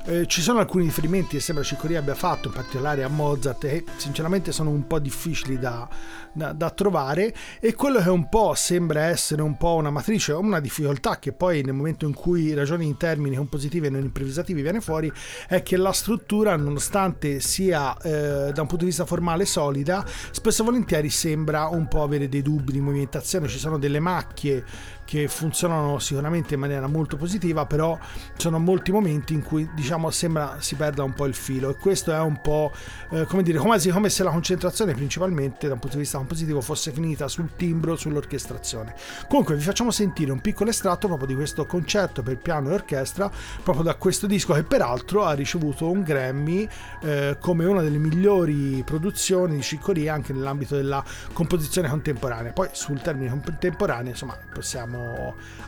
eh, 0.06 0.26
ci 0.26 0.42
sono 0.42 0.58
alcuni 0.58 0.84
riferimenti 0.84 1.36
che 1.36 1.40
sembra 1.40 1.64
Cicoria 1.64 2.00
abbia 2.00 2.14
fatto, 2.14 2.48
in 2.48 2.54
particolare 2.54 3.02
a 3.04 3.08
Mozart, 3.08 3.60
che 3.60 3.84
sinceramente 3.96 4.52
sono 4.52 4.68
un 4.68 4.86
po' 4.86 4.98
difficili 4.98 5.58
da, 5.58 5.88
da, 6.32 6.52
da, 6.52 6.70
trovare. 6.70 7.34
E 7.58 7.74
quello 7.74 8.02
che 8.02 8.10
un 8.10 8.28
po' 8.28 8.52
sembra 8.54 9.04
essere 9.04 9.40
un 9.40 9.56
po' 9.56 9.76
una 9.76 9.90
matrice 9.90 10.32
o 10.32 10.40
una 10.40 10.60
difficoltà 10.60 11.18
che 11.18 11.32
poi 11.32 11.62
nel 11.62 11.72
momento 11.72 12.06
in 12.06 12.12
cui 12.12 12.52
ragioni 12.52 12.86
in 12.86 12.98
termini 12.98 13.36
compositivi 13.36 13.86
e 13.86 13.90
non 13.90 14.02
improvvisativi 14.02 14.60
viene 14.60 14.82
fuori 14.82 15.10
è 15.48 15.62
che 15.62 15.78
la 15.78 15.92
struttura 15.92 16.54
nonostante 16.56 17.40
sia 17.40 17.96
eh, 17.98 18.52
da 18.52 18.60
un 18.60 18.66
punto 18.66 18.78
di 18.78 18.86
vista 18.86 19.06
formale 19.06 19.46
solida 19.46 20.04
spesso 20.30 20.62
e 20.62 20.64
volentieri 20.66 21.08
sembra 21.08 21.68
un 21.68 21.88
po' 21.88 22.02
avere 22.02 22.28
dei 22.28 22.42
dubbi 22.42 22.72
di 22.72 22.80
movimentazione. 22.80 23.48
Ci 23.48 23.58
sono 23.58 23.78
delle 23.78 24.00
macchie 24.00 24.64
che 25.04 25.28
funzionano 25.28 25.98
sicuramente 25.98 26.54
in 26.54 26.60
maniera 26.60 26.86
molto 26.86 27.16
positiva, 27.16 27.66
però 27.66 27.98
sono 28.36 28.58
molti 28.58 28.92
momenti 28.92 29.34
in 29.34 29.42
cui 29.42 29.68
diciamo 29.74 30.10
sembra 30.10 30.56
si 30.60 30.74
perda 30.74 31.02
un 31.02 31.12
po' 31.12 31.26
il 31.26 31.34
filo 31.34 31.70
e 31.70 31.76
questo 31.76 32.12
è 32.12 32.18
un 32.18 32.40
po' 32.40 32.72
eh, 33.10 33.24
come 33.26 33.42
dire, 33.42 33.58
come, 33.58 33.78
come 33.78 34.08
se 34.08 34.22
la 34.22 34.30
concentrazione 34.30 34.94
principalmente 34.94 35.66
da 35.66 35.74
un 35.74 35.78
punto 35.78 35.96
di 35.96 36.02
vista 36.02 36.18
compositivo 36.18 36.60
fosse 36.60 36.90
finita 36.92 37.28
sul 37.28 37.50
timbro, 37.56 37.96
sull'orchestrazione. 37.96 38.94
Comunque 39.28 39.54
vi 39.54 39.62
facciamo 39.62 39.90
sentire 39.90 40.32
un 40.32 40.40
piccolo 40.40 40.70
estratto 40.70 41.06
proprio 41.06 41.28
di 41.28 41.34
questo 41.34 41.66
concerto 41.66 42.22
per 42.22 42.38
piano 42.38 42.70
e 42.70 42.74
orchestra, 42.74 43.30
proprio 43.62 43.84
da 43.84 43.94
questo 43.96 44.26
disco 44.26 44.54
che 44.54 44.62
peraltro 44.62 45.24
ha 45.24 45.32
ricevuto 45.32 45.90
un 45.90 46.02
Grammy 46.02 46.68
eh, 47.02 47.36
come 47.40 47.64
una 47.64 47.82
delle 47.82 47.98
migliori 47.98 48.82
produzioni 48.84 49.56
di 49.56 49.62
Ciccoria 49.62 50.14
anche 50.14 50.32
nell'ambito 50.32 50.76
della 50.76 51.02
composizione 51.32 51.88
contemporanea. 51.88 52.52
Poi 52.52 52.68
sul 52.72 53.00
termine 53.00 53.30
contemporaneo, 53.30 54.10
insomma, 54.10 54.36
possiamo 54.52 54.93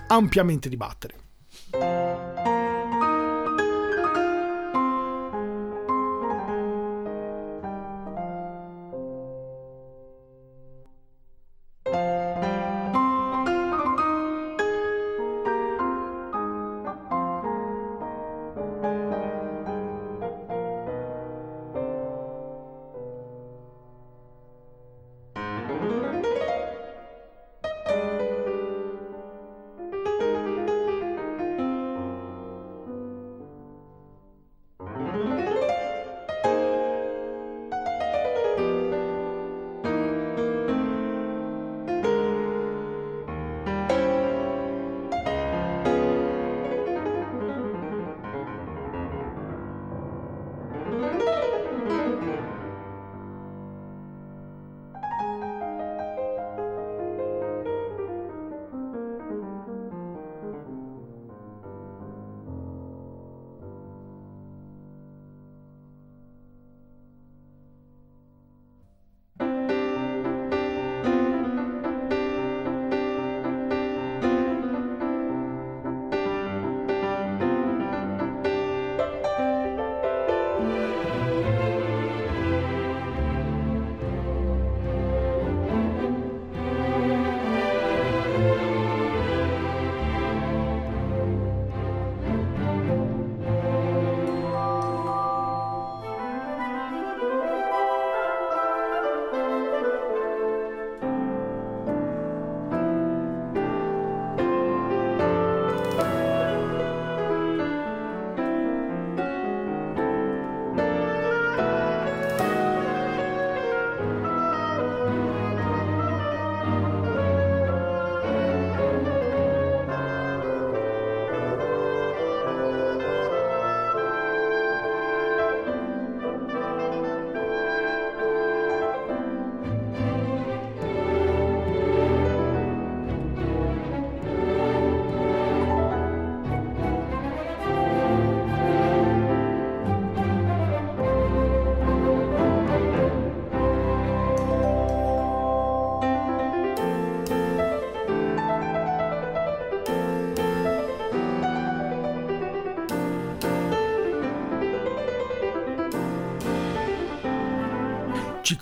ampiamente 0.09 0.69
dibattere. 0.69 1.15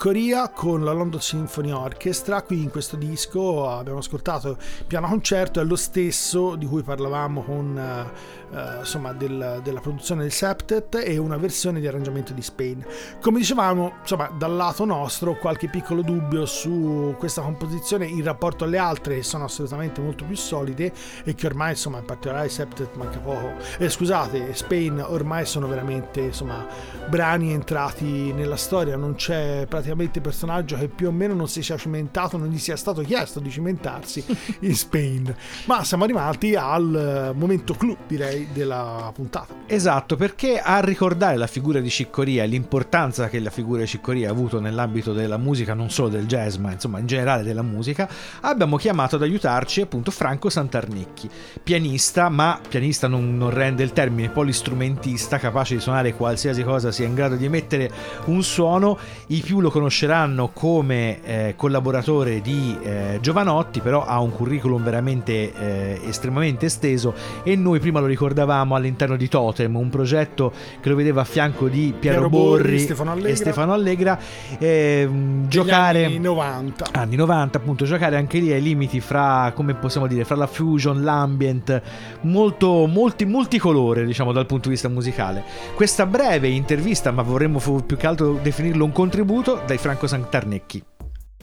Ciccoria 0.05 0.51
con 0.51 0.85
la 0.85 0.93
London 0.93 1.19
Symphony 1.19 1.71
Orchestra. 1.71 2.43
Qui 2.43 2.63
in 2.63 2.71
questo 2.71 2.97
disco 2.97 3.71
abbiamo 3.71 4.01
ascoltato 4.01 4.51
il 4.51 4.85
piano 4.87 5.09
concerto, 5.09 5.61
è 5.61 5.65
lo 5.65 5.77
stesso 5.77 6.57
di 6.57 6.67
cui 6.67 6.83
parlavamo 6.83 7.43
con 7.43 8.11
eh, 8.55 8.79
insomma, 8.79 9.13
del, 9.13 9.61
della 9.63 9.81
produzione 9.81 10.23
del 10.23 10.33
septet 10.33 10.95
e 11.05 11.19
una 11.19 11.37
versione 11.37 11.81
di 11.81 11.87
arrangiamento 11.87 12.33
di 12.33 12.43
Spain. 12.43 12.85
Come 13.21 13.39
dicevamo, 13.39 13.95
insomma, 14.01 14.31
dal 14.39 14.55
lato 14.55 14.85
nostro 14.85 15.37
qualche 15.37 15.69
piccolo 15.69 16.03
dubbio 16.03 16.47
su 16.47 17.15
questa 17.19 17.43
composizione 17.43 18.07
in 18.07 18.23
rapporto 18.23 18.65
alle 18.65 18.79
altre 18.79 19.17
che 19.17 19.23
sono 19.23 19.45
assolutamente 19.45 20.01
molto 20.01 20.25
più 20.25 20.37
solide 20.37 20.93
e 21.25 21.35
che 21.35 21.47
ormai 21.47 21.71
insomma 21.71 21.99
in 21.99 22.05
particolare 22.05 22.49
septet 22.49 22.95
manca 22.95 23.19
poco. 23.19 23.55
Eh, 23.79 23.89
scusate, 23.89 24.55
Spain 24.55 25.05
ormai 25.05 25.47
sono 25.47 25.67
veramente 25.67 26.21
insomma 26.21 26.67
brani 27.09 27.53
entrati 27.53 28.33
nella 28.33 28.57
storia, 28.57 28.97
non 28.97 29.15
c'è 29.15 29.67
praticamente 29.69 30.21
personaggio 30.21 30.77
che 30.77 30.89
più 30.89 31.09
o 31.09 31.13
meno 31.13 31.35
non 31.35 31.49
si 31.49 31.63
sia 31.63 31.77
cimentato, 31.77 32.37
non 32.37 32.49
gli 32.49 32.59
sia 32.59 32.77
stato 32.77 33.03
chiesto 33.03 33.41
di 33.41 33.51
cimentarsi 33.51 34.25
in 34.61 34.75
Spain. 34.75 35.35
Ma 35.67 35.85
siamo 35.85 36.05
arrivati 36.05 36.55
al 36.55 37.33
momento 37.35 37.75
clou, 37.75 37.97
direi, 38.07 38.44
della 38.53 39.11
puntata. 39.15 39.55
Esatto, 39.67 40.17
perché 40.17 40.61
a 40.61 40.81
ricordare 40.81 41.37
la 41.37 41.47
figura 41.47 41.81
di 41.81 41.91
Ciccoria 41.91 42.45
e 42.45 42.47
l'importanza 42.47 43.29
che 43.29 43.41
la 43.41 43.51
figura 43.51 43.81
di 43.81 43.87
Ciccoria 43.87 44.29
ha 44.29 44.33
avuto 44.33 44.61
nell'ambito 44.61 45.13
della 45.13 45.37
musica, 45.37 45.75
non 45.75 45.91
solo 45.91 46.09
del 46.09 46.27
jazz, 46.27 46.57
ma 46.57 46.73
insomma 46.73 46.99
in 46.99 47.07
generale 47.07 47.43
della 47.43 47.63
musica, 47.63 48.09
abbiamo 48.41 48.77
chiamato 48.77 49.17
ad 49.17 49.23
aiutarci 49.23 49.81
appunto 49.81 50.11
Franco 50.11 50.51
Santarnicchi, 50.51 51.29
pianista, 51.63 52.29
ma 52.29 52.61
pianista 52.67 53.09
non, 53.09 53.37
non 53.37 53.51
rende 53.51 53.83
il 53.83 53.93
termine, 53.93 54.29
polistrumentista, 54.29 55.39
capace 55.39 55.75
di 55.75 55.81
suonare 55.81 56.15
qualsiasi 56.15 56.63
cosa 56.63 56.93
sia 56.93 57.07
in 57.07 57.15
grado 57.15 57.37
di 57.37 57.45
emettere 57.45 57.91
un 58.27 58.43
suono. 58.43 58.99
I 59.29 59.41
più 59.41 59.61
lo 59.61 59.71
conosceranno 59.71 60.49
come 60.49 61.23
eh, 61.23 61.55
collaboratore 61.57 62.41
di 62.41 62.77
eh, 62.83 63.19
Giovanotti, 63.21 63.81
però 63.81 64.05
ha 64.05 64.21
un 64.21 64.33
curriculum 64.33 64.83
veramente 64.83 65.53
eh, 65.53 66.01
estremamente 66.05 66.67
esteso 66.67 67.15
e 67.43 67.57
noi 67.57 67.81
prima 67.81 68.01
lo 68.01 68.07
ricordavamo 68.35 68.75
all'interno 68.75 69.17
di 69.17 69.29
Totem, 69.29 69.77
un 69.77 69.89
progetto 69.89 70.53
che 70.81 70.89
lo 70.89 70.97
vedeva 70.97 71.21
a 71.21 71.25
fianco 71.25 71.69
di 71.69 71.95
Piero, 71.99 72.17
Piero 72.17 72.29
Borri, 72.29 72.63
Borri, 72.63 72.79
Stefano 72.81 73.13
Allegra. 73.13 73.31
e 73.31 73.37
Stefano 73.37 73.73
Allegra. 73.73 74.19
ehm, 74.59 75.49
giocare 75.49 76.05
anni 76.05 76.19
90. 76.19 76.87
anni 76.93 77.17
90 77.17 77.59
appunto 77.59 77.85
giocare 77.85 78.17
anche 78.17 78.39
lì 78.39 78.53
ai 78.53 78.61
limiti 78.61 79.01
fra 79.01 79.53
come 79.55 79.75
possiamo 79.75 80.07
dire 80.09 80.25
fra 80.25 80.35
la 80.35 80.47
fusion 80.47 81.03
l'ambient 81.03 81.81
molto 82.23 82.87
molti, 82.87 83.25
multicolore 83.25 84.05
diciamo 84.05 84.33
dal 84.33 84.47
punto 84.47 84.65
di 84.65 84.75
vista 84.75 84.89
musicale 84.89 85.45
questa 85.75 86.07
breve 86.07 86.49
intervista 86.49 87.13
ma 87.13 87.23
vorremmo 87.23 87.61
più 87.87 87.97
che 87.97 88.07
altro 88.07 88.39
definirlo 88.43 88.85
un 88.85 88.93
contributo 88.93 89.63
dai 89.65 89.79
Franco 89.79 90.07
Santarnecchi 90.07 90.83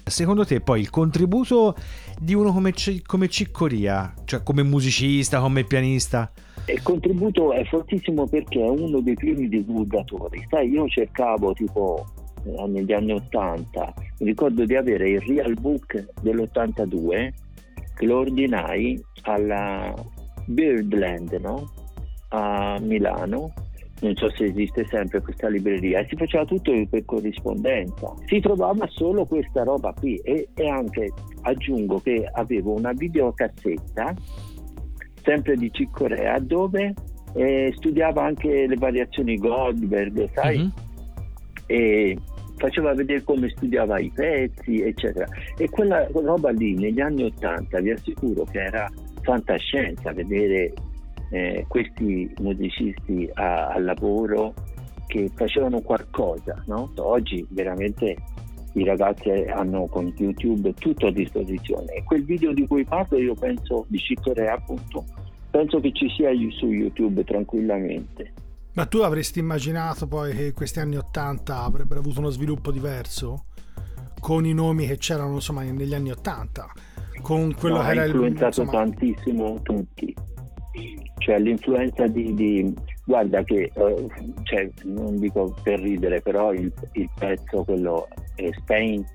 secondo 0.05 0.45
te 0.45 0.61
poi 0.61 0.79
il 0.79 0.89
contributo 0.89 1.75
di 2.19 2.33
uno 2.33 2.51
come, 2.51 2.71
C- 2.71 3.01
come 3.05 3.27
Ciccoria 3.27 4.13
cioè 4.25 4.43
come 4.43 4.63
musicista 4.63 5.39
come 5.39 5.63
pianista 5.63 6.31
Il 6.67 6.81
contributo 6.83 7.53
è 7.53 7.63
fortissimo 7.65 8.27
perché 8.27 8.59
è 8.59 8.69
uno 8.69 8.99
dei 9.01 9.15
primi 9.15 9.47
divulgatori. 9.49 10.45
Sai, 10.49 10.69
io 10.69 10.87
cercavo 10.87 11.53
tipo 11.53 12.05
eh, 12.43 12.67
negli 12.67 12.93
anni 12.93 13.13
80, 13.13 13.93
mi 14.19 14.25
ricordo 14.25 14.65
di 14.65 14.75
avere 14.75 15.09
il 15.09 15.21
Real 15.21 15.53
Book 15.59 16.05
dell'82 16.21 17.31
che 17.95 18.05
lo 18.05 18.19
ordinai 18.19 18.99
alla 19.23 19.93
Birdland 20.45 21.33
no? 21.41 21.71
a 22.29 22.79
Milano. 22.79 23.53
Non 24.01 24.15
so 24.15 24.29
se 24.31 24.45
esiste 24.45 24.85
sempre 24.85 25.21
questa 25.21 25.47
libreria, 25.47 25.99
e 25.99 26.07
si 26.09 26.15
faceva 26.15 26.43
tutto 26.45 26.71
per 26.89 27.05
corrispondenza. 27.05 28.13
Si 28.25 28.39
trovava 28.39 28.87
solo 28.87 29.25
questa 29.25 29.63
roba 29.63 29.93
qui 29.93 30.17
e, 30.17 30.49
e 30.55 30.67
anche 30.67 31.11
aggiungo 31.41 31.99
che 31.99 32.27
avevo 32.31 32.73
una 32.73 32.93
videocassetta 32.93 34.15
sempre 35.23 35.55
di 35.55 35.71
Ciccorea 35.71 36.39
dove 36.39 36.93
eh, 37.35 37.71
studiava 37.75 38.23
anche 38.23 38.67
le 38.67 38.75
variazioni 38.75 39.37
Goldberg, 39.37 40.29
sai? 40.33 40.57
Mhm. 40.57 40.73
e 41.67 42.17
faceva 42.57 42.93
vedere 42.93 43.23
come 43.23 43.49
studiava 43.49 43.99
i 43.99 44.11
pezzi, 44.13 44.81
eccetera. 44.81 45.27
E 45.57 45.69
quella 45.69 46.07
roba 46.11 46.51
lì 46.51 46.75
negli 46.75 46.99
anni 46.99 47.23
Ottanta 47.23 47.79
vi 47.79 47.91
assicuro 47.91 48.43
che 48.43 48.61
era 48.61 48.89
fantascienza 49.21 50.11
vedere 50.11 50.73
eh, 51.32 51.65
questi 51.67 52.32
musicisti 52.39 53.29
a- 53.34 53.69
al 53.69 53.84
lavoro 53.84 54.53
che 55.07 55.29
facevano 55.36 55.82
qualcosa, 55.82 56.61
no? 56.67 56.91
Oggi 56.97 57.45
veramente 57.49 58.15
i 58.73 58.86
ragazzi 58.86 59.29
hanno 59.29 59.88
con 59.88 60.13
YouTube 60.15 60.73
tutto 60.75 61.07
a 61.07 61.11
disposizione 61.11 61.91
e 61.95 62.03
quel 62.05 62.23
video 62.23 62.53
di 62.53 62.65
cui 62.67 62.86
parlo 62.86 63.17
io 63.17 63.34
penso 63.34 63.84
di 63.89 63.97
Ciccorea 63.97 64.53
appunto 64.53 65.03
penso 65.49 65.82
che 65.82 65.91
ci 65.91 66.07
sia 66.15 66.29
su 66.57 66.67
YouTube 66.67 67.25
tranquillamente 67.25 68.32
Ma 68.75 68.86
tu 68.86 68.99
avresti 68.99 69.39
immaginato 69.39 70.07
poi 70.07 70.34
che 70.34 70.53
questi 70.53 70.79
anni 70.79 70.95
80 70.95 71.61
avrebbero 71.63 71.99
avuto 71.99 72.19
uno 72.21 72.29
sviluppo 72.29 72.71
diverso? 72.71 73.47
Con 74.21 74.45
i 74.45 74.53
nomi 74.53 74.88
che 74.88 74.95
c'erano 74.97 75.34
insomma 75.34 75.63
negli 75.63 75.93
anni 75.93 76.11
80? 76.11 76.71
Con 77.21 77.53
quello 77.53 77.75
No, 77.75 77.82
che 77.82 77.88
ha 77.88 77.91
era 77.91 78.03
il 78.05 78.11
influenzato 78.11 78.61
insomma, 78.61 78.71
tantissimo 78.71 79.61
tutti. 79.63 80.15
Cioè 81.22 81.39
l'influenza 81.39 82.07
di, 82.07 82.34
di- 82.34 82.74
guarda 83.05 83.43
che 83.43 83.72
eh, 83.74 84.07
cioè, 84.43 84.69
non 84.86 85.19
dico 85.19 85.55
per 85.61 85.80
ridere, 85.80 86.19
però 86.22 86.51
il, 86.51 86.72
il 86.93 87.09
pezzo, 87.17 87.63
quello 87.63 88.07
eh, 88.36 88.51
Spain 88.59 89.05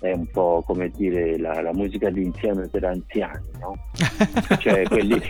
è 0.00 0.12
un 0.12 0.26
po' 0.28 0.62
come 0.64 0.90
dire 0.90 1.38
la, 1.38 1.60
la 1.60 1.72
musica 1.72 2.08
d'insieme 2.10 2.68
per 2.68 2.84
anziani, 2.84 3.46
no? 3.60 3.76
Cioè 4.58 4.84
quelli 4.84 5.20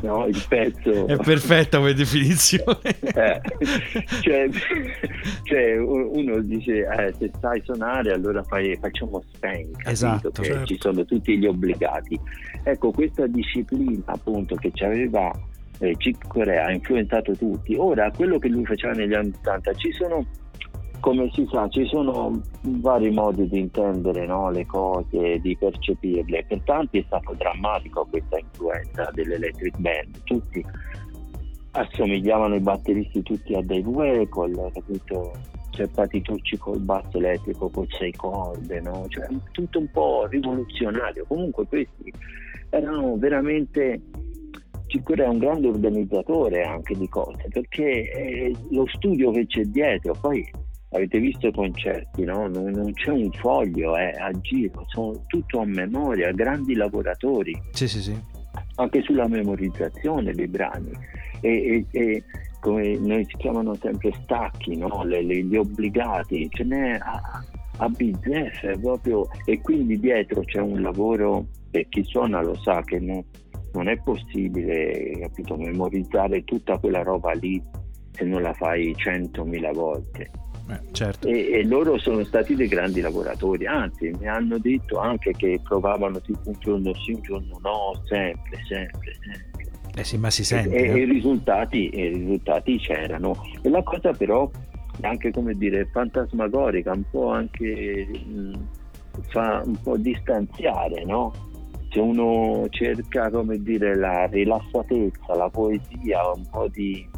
no, 0.00 0.26
il 0.26 0.44
pezzo 0.48 1.06
è 1.06 1.16
perfetta 1.16 1.78
come 1.78 1.92
definizione 1.94 2.66
Eh, 3.18 3.40
cioè, 4.22 4.48
cioè, 5.42 5.76
uno 5.78 6.40
dice 6.40 6.86
eh, 6.86 7.14
se 7.18 7.30
sai 7.40 7.60
suonare 7.64 8.12
allora 8.12 8.42
fai, 8.42 8.76
facciamo 8.80 9.22
capito? 9.40 9.88
Esatto, 9.88 10.30
Che 10.30 10.44
certo. 10.44 10.66
ci 10.66 10.76
sono 10.78 11.04
tutti 11.04 11.38
gli 11.38 11.46
obbligati 11.46 12.18
ecco 12.62 12.90
questa 12.90 13.26
disciplina 13.26 14.02
appunto 14.06 14.54
che 14.56 14.70
ci 14.72 14.84
aveva 14.84 15.32
eh, 15.80 15.96
Chick 15.96 16.26
Corea 16.26 16.66
ha 16.66 16.72
influenzato 16.72 17.32
tutti 17.32 17.74
ora 17.76 18.10
quello 18.10 18.38
che 18.38 18.48
lui 18.48 18.64
faceva 18.64 18.92
negli 18.92 19.14
anni 19.14 19.32
80 19.38 19.74
ci 19.74 19.92
sono 19.92 20.24
come 21.00 21.30
si 21.32 21.46
sa 21.50 21.68
ci 21.68 21.86
sono 21.86 22.40
vari 22.62 23.10
modi 23.10 23.48
di 23.48 23.58
intendere 23.60 24.26
no, 24.26 24.50
le 24.50 24.66
cose 24.66 25.38
di 25.40 25.56
percepirle 25.56 26.44
per 26.46 26.60
tanti 26.62 26.98
è 26.98 27.04
stato 27.06 27.34
drammatico 27.34 28.06
questa 28.10 28.38
influenza 28.38 29.10
dell'electric 29.12 29.78
band 29.78 30.22
tutti 30.24 30.64
assomigliavano 31.72 32.54
i 32.56 32.60
batteristi 32.60 33.22
tutti 33.22 33.54
a 33.54 33.62
Dave 33.62 33.88
Weckl, 33.88 34.72
capito? 34.72 35.32
Cioè 35.70 35.86
Patitucci 35.86 36.56
col 36.56 36.80
basso 36.80 37.18
elettrico 37.18 37.68
con 37.68 37.86
sei 37.88 38.12
corde, 38.12 38.80
no? 38.80 39.04
Cioè 39.08 39.28
tutto 39.52 39.78
un 39.78 39.88
po' 39.90 40.26
rivoluzionario. 40.26 41.24
Comunque 41.26 41.66
questi 41.66 42.12
erano 42.70 43.16
veramente 43.16 44.00
Cicure 44.86 45.24
è 45.24 45.28
un 45.28 45.38
grande 45.38 45.68
organizzatore 45.68 46.62
anche 46.62 46.94
di 46.94 47.08
cose, 47.08 47.46
perché 47.50 48.10
eh, 48.10 48.56
lo 48.70 48.86
studio 48.86 49.30
che 49.32 49.46
c'è 49.46 49.62
dietro, 49.64 50.16
poi 50.18 50.50
avete 50.90 51.18
visto 51.18 51.48
i 51.48 51.52
concerti, 51.52 52.24
no? 52.24 52.46
non, 52.48 52.70
non 52.70 52.92
c'è 52.92 53.10
un 53.10 53.30
foglio 53.32 53.96
eh, 53.96 54.10
a 54.18 54.30
giro, 54.40 54.84
sono 54.88 55.24
tutto 55.26 55.60
a 55.60 55.64
memoria, 55.66 56.32
grandi 56.32 56.74
lavoratori. 56.74 57.60
Sì 57.72 57.86
sì 57.88 58.00
sì. 58.00 58.16
Anche 58.76 59.02
sulla 59.02 59.28
memorizzazione 59.28 60.32
dei 60.32 60.48
brani. 60.48 60.90
E, 61.40 61.84
e- 61.92 61.98
e 61.98 62.24
come 62.60 62.96
noi 62.98 63.24
si 63.28 63.36
chiamano 63.36 63.74
sempre 63.80 64.12
stacchi, 64.22 64.76
no? 64.76 65.04
Le- 65.04 65.22
le- 65.22 65.44
gli 65.44 65.56
obbligati, 65.56 66.48
ce 66.50 66.64
n'è 66.64 66.98
a, 67.00 67.44
a 67.78 67.88
bizzeffe 67.88 68.78
proprio. 68.80 69.28
E 69.44 69.60
quindi 69.60 69.98
dietro 70.00 70.42
c'è 70.42 70.60
un 70.60 70.80
lavoro 70.82 71.46
e 71.70 71.86
chi 71.88 72.02
suona 72.02 72.40
lo 72.42 72.56
sa 72.56 72.82
che 72.82 72.98
no- 72.98 73.24
non 73.74 73.88
è 73.88 73.96
possibile 73.98 75.18
capito, 75.20 75.56
memorizzare 75.56 76.42
tutta 76.44 76.78
quella 76.78 77.02
roba 77.02 77.32
lì 77.32 77.62
se 78.18 78.24
non 78.24 78.42
la 78.42 78.52
fai 78.52 78.94
centomila 78.96 79.72
volte 79.72 80.30
Eh, 80.70 80.80
certo 80.92 81.26
e, 81.28 81.50
e 81.52 81.64
loro 81.64 81.98
sono 81.98 82.22
stati 82.24 82.54
dei 82.54 82.68
grandi 82.68 83.00
lavoratori, 83.00 83.64
anzi 83.66 84.10
mi 84.18 84.28
hanno 84.28 84.58
detto 84.58 84.98
anche 84.98 85.32
che 85.32 85.58
provavano 85.62 86.20
tipo 86.20 86.40
un 86.50 86.56
giorno 86.58 86.92
sì, 86.94 87.12
un 87.12 87.22
giorno 87.22 87.58
no, 87.62 88.02
sempre, 88.04 88.58
sempre, 88.68 89.12
sempre. 89.22 89.66
eh 89.94 90.04
sì 90.04 90.18
ma 90.18 90.28
si 90.30 90.44
sente 90.44 90.76
E, 90.76 90.90
eh. 90.90 90.98
i, 90.98 91.04
risultati, 91.04 91.88
i 91.94 92.08
risultati 92.08 92.76
c'erano. 92.78 93.34
E 93.62 93.70
la 93.70 93.82
cosa 93.82 94.12
però 94.12 94.50
è 95.00 95.06
anche 95.06 95.30
come 95.30 95.54
dire 95.54 95.88
fantasmagorica, 95.90 96.92
un 96.92 97.04
po' 97.10 97.30
anche 97.30 98.06
mh, 98.26 98.58
fa 99.28 99.62
un 99.64 99.76
po' 99.80 99.96
distanziare, 99.96 101.04
no? 101.04 101.32
Se 101.90 101.98
uno 102.00 102.66
cerca 102.68 103.30
come 103.30 103.56
dire 103.62 103.96
la 103.96 104.26
rilassatezza, 104.26 105.34
la 105.34 105.48
poesia, 105.48 106.30
un 106.34 106.46
po' 106.50 106.68
di 106.68 107.08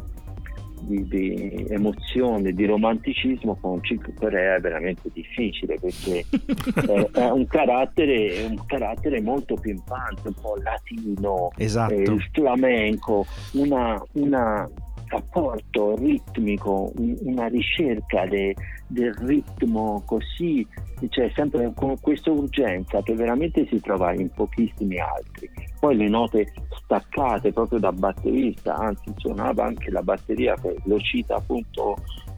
di, 0.81 1.07
di 1.07 1.65
emozione, 1.69 2.53
di 2.53 2.65
romanticismo 2.65 3.57
con 3.59 3.79
Chick 3.81 4.13
Corea 4.15 4.55
è 4.55 4.59
veramente 4.59 5.09
difficile 5.13 5.77
perché 5.79 6.25
è 7.13 7.29
un, 7.29 7.45
carattere, 7.47 8.43
un 8.43 8.65
carattere 8.65 9.21
molto 9.21 9.55
pimpante, 9.55 10.27
un 10.27 10.33
po' 10.41 10.55
latino, 10.57 11.49
esatto. 11.57 11.93
eh, 11.93 12.29
flamenco, 12.31 13.25
una, 13.53 14.01
una 14.13 14.69
apporto 15.17 15.95
ritmico, 15.95 16.91
una 16.95 17.47
ricerca 17.47 18.25
de, 18.25 18.55
del 18.87 19.13
ritmo 19.13 20.03
così, 20.05 20.65
cioè 21.09 21.31
sempre 21.33 21.71
con 21.75 21.99
questa 21.99 22.31
urgenza 22.31 23.01
che 23.01 23.13
veramente 23.13 23.67
si 23.67 23.79
trova 23.79 24.13
in 24.13 24.29
pochissimi 24.29 24.97
altri. 24.99 25.49
Poi 25.79 25.95
le 25.95 26.09
note 26.09 26.53
staccate 26.83 27.51
proprio 27.51 27.79
da 27.79 27.91
batterista, 27.91 28.75
anzi 28.75 29.13
suonava 29.17 29.65
anche 29.65 29.89
la 29.91 30.01
batteria, 30.01 30.55
lo 30.85 30.99
cita 30.99 31.35
appunto 31.35 31.97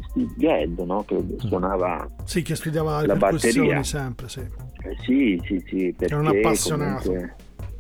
Steve 0.10 0.34
Gadd, 0.38 0.80
no? 0.80 1.04
che 1.04 1.16
mm. 1.16 1.38
suonava 1.38 2.10
sì, 2.24 2.42
che 2.42 2.56
studiava 2.56 3.06
la 3.06 3.16
batteria 3.16 3.84
sempre, 3.84 4.30
sì. 4.30 4.40
Eh, 4.40 4.96
sì, 5.02 5.42
sì, 5.46 5.64
sì, 5.68 5.96
perché 5.98 6.14
era 6.14 6.20
un 6.20 6.28
appassionato. 6.28 7.10
Comunque, 7.10 7.36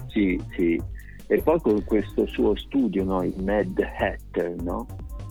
sì, 0.08 0.42
sì, 0.56 0.82
e 1.34 1.42
poi 1.42 1.60
con 1.62 1.84
questo 1.84 2.28
suo 2.28 2.56
studio, 2.56 3.04
no? 3.04 3.24
il 3.24 3.34
Mad 3.44 3.80
Hatter, 3.98 4.56
no? 4.62 4.86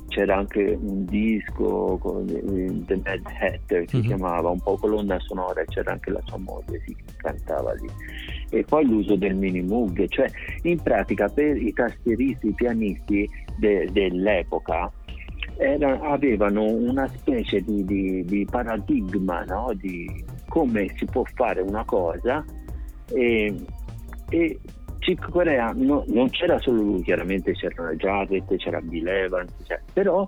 c'era 0.09 0.36
anche 0.36 0.76
un 0.80 1.05
disco 1.05 1.96
con 2.00 2.26
The 2.26 3.00
Mad 3.05 3.22
Hatter 3.24 3.88
si 3.88 3.98
mm-hmm. 3.98 4.07
chiamava, 4.07 4.48
un 4.50 4.61
po' 4.61 4.76
colonna 4.76 5.16
sonora, 5.20 5.64
c'era 5.64 5.92
anche 5.92 6.11
la 6.11 6.20
sua 6.24 6.38
moglie 6.38 6.82
che 6.84 6.96
cantava 7.18 7.72
lì. 7.74 7.88
E 8.50 8.64
poi 8.64 8.84
l'uso 8.84 9.14
del 9.14 9.36
mini 9.36 9.62
moog, 9.62 10.09
cioè 10.09 10.28
in 10.62 10.82
pratica 10.82 11.28
per 11.28 11.57
i 11.57 11.72
tastieristi, 11.72 12.48
i 12.48 12.53
pianisti 12.53 13.30
de- 13.59 13.88
dell'epoca 13.92 14.90
era, 15.57 16.00
avevano 16.00 16.64
una 16.64 17.07
specie 17.07 17.61
di, 17.61 17.84
di, 17.84 18.24
di 18.24 18.44
paradigma 18.50 19.44
no? 19.44 19.72
di 19.74 20.24
come 20.48 20.92
si 20.96 21.05
può 21.05 21.22
fare 21.32 21.61
una 21.61 21.84
cosa 21.84 22.44
e, 23.09 23.55
e 24.30 24.59
Chick 25.03 25.30
Corea 25.30 25.72
no, 25.74 26.05
non 26.07 26.30
c'era 26.30 26.61
solo 26.61 26.80
lui, 26.80 27.03
chiaramente 27.03 27.53
c'era 27.55 27.92
Jarrett, 27.96 28.55
c'era 28.57 28.80
Bill 28.80 29.09
Evans, 29.09 29.53
cioè, 29.66 29.80
però 29.92 30.24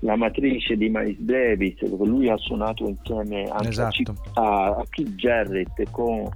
la 0.00 0.14
matrice 0.14 0.76
di 0.76 0.90
Miles 0.90 1.18
Davis, 1.20 1.80
lui 2.04 2.28
ha 2.28 2.36
suonato 2.36 2.86
insieme 2.86 3.50
esatto. 3.62 4.14
a, 4.34 4.76
a 4.76 4.84
Keith 4.90 5.14
Jarrett 5.14 5.90
con, 5.90 6.28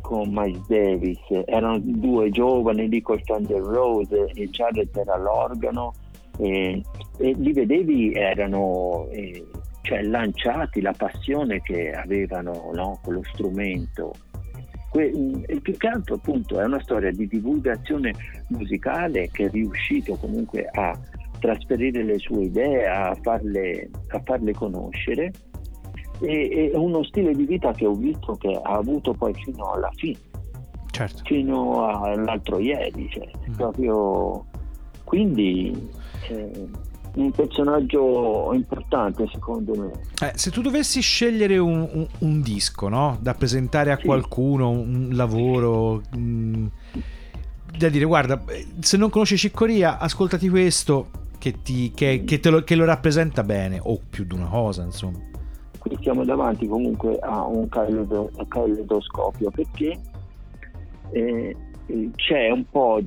con 0.00 0.30
Miles 0.30 0.66
Davis, 0.68 1.20
erano 1.44 1.78
due 1.80 2.30
giovani 2.30 2.88
lì 2.88 3.02
col 3.02 3.22
Thunder 3.22 3.60
Rose 3.60 4.30
e 4.32 4.48
Jarrett 4.48 4.96
era 4.96 5.18
l'organo 5.18 5.92
e, 6.38 6.82
e 7.18 7.34
li 7.36 7.52
vedevi 7.52 8.14
erano 8.14 9.06
eh, 9.10 9.44
cioè, 9.82 10.00
lanciati, 10.00 10.80
la 10.80 10.94
passione 10.96 11.60
che 11.60 11.90
avevano 11.90 12.70
no, 12.72 12.98
con 13.02 13.14
lo 13.14 13.22
strumento 13.32 14.14
e 14.92 15.60
più 15.60 15.76
che 15.76 15.86
altro 15.86 16.14
appunto 16.14 16.58
è 16.58 16.64
una 16.64 16.80
storia 16.80 17.10
di 17.10 17.26
divulgazione 17.26 18.14
musicale 18.48 19.28
che 19.30 19.44
è 19.44 19.50
riuscito 19.50 20.14
comunque 20.16 20.66
a 20.72 20.98
trasferire 21.38 22.02
le 22.02 22.18
sue 22.18 22.44
idee, 22.44 22.86
a 22.86 23.16
farle, 23.20 23.90
a 24.08 24.20
farle 24.24 24.52
conoscere 24.52 25.32
e, 26.20 26.70
e 26.72 26.76
uno 26.76 27.04
stile 27.04 27.34
di 27.34 27.44
vita 27.44 27.72
che 27.72 27.86
ho 27.86 27.94
visto 27.94 28.34
che 28.36 28.58
ha 28.60 28.74
avuto 28.74 29.12
poi 29.12 29.34
fino 29.34 29.72
alla 29.72 29.90
fine, 29.94 30.18
certo. 30.90 31.22
fino 31.24 31.86
all'altro 31.86 32.58
ieri, 32.58 33.08
cioè, 33.10 33.30
mm. 33.48 33.54
proprio 33.54 34.46
quindi 35.04 35.88
eh, 36.28 36.68
un 37.18 37.32
personaggio 37.32 38.52
importante 38.54 39.28
secondo 39.32 39.74
me. 39.74 39.90
Eh, 40.26 40.32
se 40.36 40.50
tu 40.50 40.62
dovessi 40.62 41.00
scegliere 41.00 41.58
un, 41.58 41.88
un, 41.92 42.06
un 42.18 42.40
disco 42.40 42.88
no? 42.88 43.18
da 43.20 43.34
presentare 43.34 43.90
a 43.90 43.96
sì. 43.96 44.04
qualcuno, 44.04 44.70
un 44.70 45.10
lavoro... 45.12 46.02
Mh, 46.14 46.18
mm, 46.18 46.66
da 47.76 47.90
dire 47.90 48.06
guarda 48.06 48.42
se 48.80 48.96
non 48.96 49.10
conosci 49.10 49.36
Ciccoria 49.36 49.98
ascoltati 49.98 50.48
questo 50.48 51.10
che, 51.38 51.60
ti, 51.62 51.92
che, 51.94 52.24
che, 52.24 52.40
lo, 52.50 52.64
che, 52.64 52.74
lo, 52.74 52.86
rappresenta 52.86 53.44
bene 53.44 53.78
o 53.80 54.00
più 54.08 54.24
di 54.24 54.34
una 54.34 54.46
cosa 54.46 54.82
insomma 54.84 55.18
qui 55.78 55.96
siamo 56.00 56.24
davanti 56.24 56.66
comunque 56.66 57.18
a 57.18 57.44
un 57.44 57.68
caleidoscopio 57.68 59.50
perché 59.50 60.00
eh, 61.12 61.56
c'è 62.16 62.50
un 62.50 62.64
po' 62.70 63.00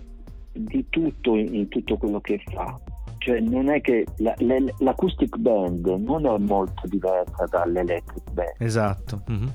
di 0.53 0.85
tutto 0.89 1.35
in, 1.35 1.55
in 1.55 1.67
tutto 1.67 1.97
quello 1.97 2.21
che 2.21 2.41
fa 2.53 2.79
cioè 3.21 3.39
non 3.39 3.69
è 3.69 3.81
che 3.81 4.05
la, 4.17 4.33
le, 4.39 4.73
l'acoustic 4.79 5.37
band 5.37 5.85
non 5.85 6.25
è 6.25 6.37
molto 6.39 6.87
diversa 6.87 7.45
dall'electric 7.45 8.31
band. 8.31 8.55
Esatto. 8.57 9.21
Mm-hmm. 9.29 9.47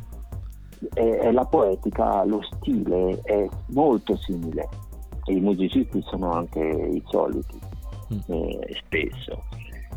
E, 0.95 1.19
e 1.23 1.33
la 1.33 1.45
poetica, 1.45 2.25
lo 2.25 2.41
stile 2.43 3.21
è 3.23 3.49
molto 3.71 4.17
simile. 4.19 4.69
E 5.25 5.35
I 5.35 5.41
musicisti 5.41 6.01
sono 6.03 6.31
anche 6.31 6.61
i 6.61 7.03
soliti, 7.07 7.59
mm. 8.15 8.19
eh, 8.27 8.77
spesso. 8.85 9.43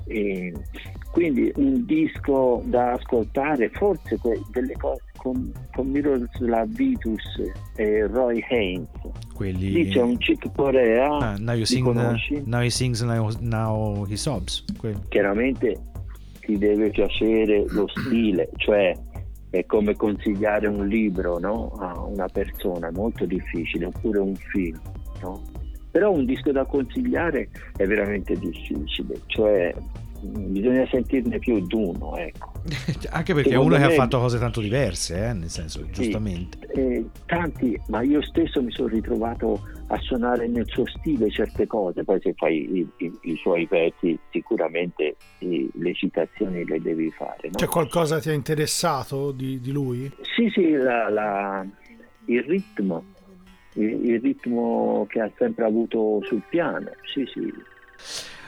E 0.10 0.54
quindi 1.12 1.52
un 1.56 1.86
disco 1.86 2.62
da 2.66 2.94
ascoltare, 2.94 3.70
forse 3.70 4.20
delle 4.52 4.76
cose 4.78 5.04
con, 5.18 5.52
con 5.76 5.88
Miroslav 5.88 6.68
Vitus 6.70 7.24
e 7.76 8.08
Roy 8.08 8.44
Haynes. 8.50 8.88
Quelli... 9.36 9.72
Lì 9.72 9.90
c'è 9.90 10.02
un 10.02 10.18
Chick 10.18 10.52
Corea. 10.56 11.10
Ah, 11.18 11.36
now, 11.38 11.54
you 11.54 11.66
sing, 11.66 11.86
now 12.46 12.62
he 12.62 12.70
sings, 12.70 13.02
now, 13.02 13.30
now 13.40 14.06
he 14.06 14.16
sobs. 14.16 14.64
Quelli. 14.78 15.00
Chiaramente 15.10 15.78
ti 16.42 16.58
deve 16.58 16.90
piacere 16.90 17.66
lo 17.70 17.88
stile, 17.88 18.50
cioè 18.56 18.98
è 19.52 19.66
come 19.66 19.96
consigliare 19.96 20.68
un 20.68 20.88
libro 20.88 21.40
no? 21.40 21.72
a 21.80 22.04
una 22.04 22.28
persona, 22.28 22.92
molto 22.92 23.26
difficile, 23.26 23.86
oppure 23.86 24.20
un 24.20 24.36
film. 24.36 24.80
No? 25.22 25.42
Però 25.92 26.12
un 26.12 26.26
disco 26.26 26.52
da 26.52 26.66
consigliare 26.66 27.50
è 27.76 27.86
veramente 27.86 28.36
difficile, 28.36 29.22
cioè 29.26 29.74
bisogna 30.22 30.86
sentirne 30.88 31.40
più 31.40 31.66
di 31.66 31.76
uno, 31.76 32.16
ecco. 32.18 32.52
Anche 33.12 33.34
perché 33.34 33.52
Secondo 33.52 33.76
uno 33.76 33.82
me, 33.82 33.88
che 33.88 33.94
ha 33.94 33.96
fatto 33.96 34.20
cose 34.20 34.38
tanto 34.38 34.60
diverse, 34.60 35.28
eh? 35.28 35.34
nel 35.34 35.50
senso, 35.50 35.80
sì, 35.86 35.92
giustamente. 35.92 36.58
Eh, 36.74 37.06
tanti, 37.26 37.80
ma 37.88 38.02
io 38.02 38.22
stesso 38.22 38.62
mi 38.62 38.72
sono 38.72 38.90
ritrovato 38.90 39.62
a 39.88 39.98
suonare 40.00 40.48
nel 40.48 40.68
suo 40.68 40.86
stile 40.86 41.32
certe 41.32 41.66
cose, 41.66 42.04
poi 42.04 42.20
se 42.22 42.34
fai 42.36 42.80
i, 42.80 42.88
i, 42.98 43.12
i 43.22 43.36
suoi 43.38 43.66
pezzi 43.66 44.18
sicuramente 44.30 45.16
i, 45.40 45.70
le 45.74 45.94
citazioni 45.94 46.66
le 46.66 46.80
devi 46.82 47.10
fare. 47.12 47.50
No? 47.50 47.56
C'è 47.56 47.68
qualcosa 47.68 48.16
che 48.16 48.22
ti 48.22 48.30
ha 48.30 48.34
interessato 48.34 49.32
di, 49.32 49.60
di 49.60 49.72
lui? 49.72 50.12
Sì, 50.36 50.50
sì, 50.54 50.72
la, 50.72 51.10
la, 51.10 51.66
il 52.26 52.44
ritmo, 52.44 53.04
il, 53.82 54.20
ritmo 54.22 55.06
che 55.10 55.22
ha 55.22 55.32
sempre 55.38 55.66
avuto 55.66 56.20
sul 56.24 56.42
piano, 56.50 56.92
sì, 57.04 57.26
sì. 57.26 57.54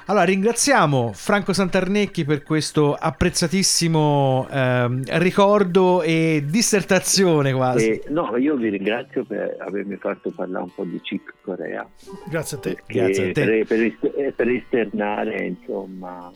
Allora, 0.05 0.25
ringraziamo 0.25 1.11
Franco 1.13 1.53
Santarnecchi 1.53 2.25
per 2.25 2.43
questo 2.43 2.95
apprezzatissimo 2.95 4.47
ehm, 4.51 5.03
ricordo 5.19 6.01
e 6.01 6.43
dissertazione 6.45 7.53
quasi. 7.53 7.89
Eh, 7.91 8.03
no, 8.09 8.35
io 8.35 8.55
vi 8.55 8.69
ringrazio 8.69 9.23
per 9.23 9.55
avermi 9.59 9.95
fatto 9.97 10.31
parlare 10.31 10.63
un 10.65 10.73
po' 10.73 10.83
di 10.83 10.99
Chick 10.99 11.35
Corea. 11.41 11.87
Grazie 12.27 12.57
a 12.57 12.59
te. 12.59 12.77
Grazie 12.85 13.29
a 13.29 13.31
te. 13.31 13.45
Per, 13.45 13.65
per, 13.65 14.13
eh, 14.17 14.31
per, 14.33 14.49
esternare 14.49 15.45
insomma, 15.45 16.29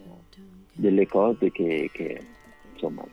delle 0.71 1.07
cose 1.07 1.51
che, 1.51 1.89
che 1.91 2.21
insomma, 2.71 3.03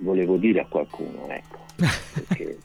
volevo 0.00 0.36
dire 0.36 0.60
a 0.62 0.66
qualcuno. 0.66 1.28
Ecco, 1.28 1.58
perché, 2.26 2.58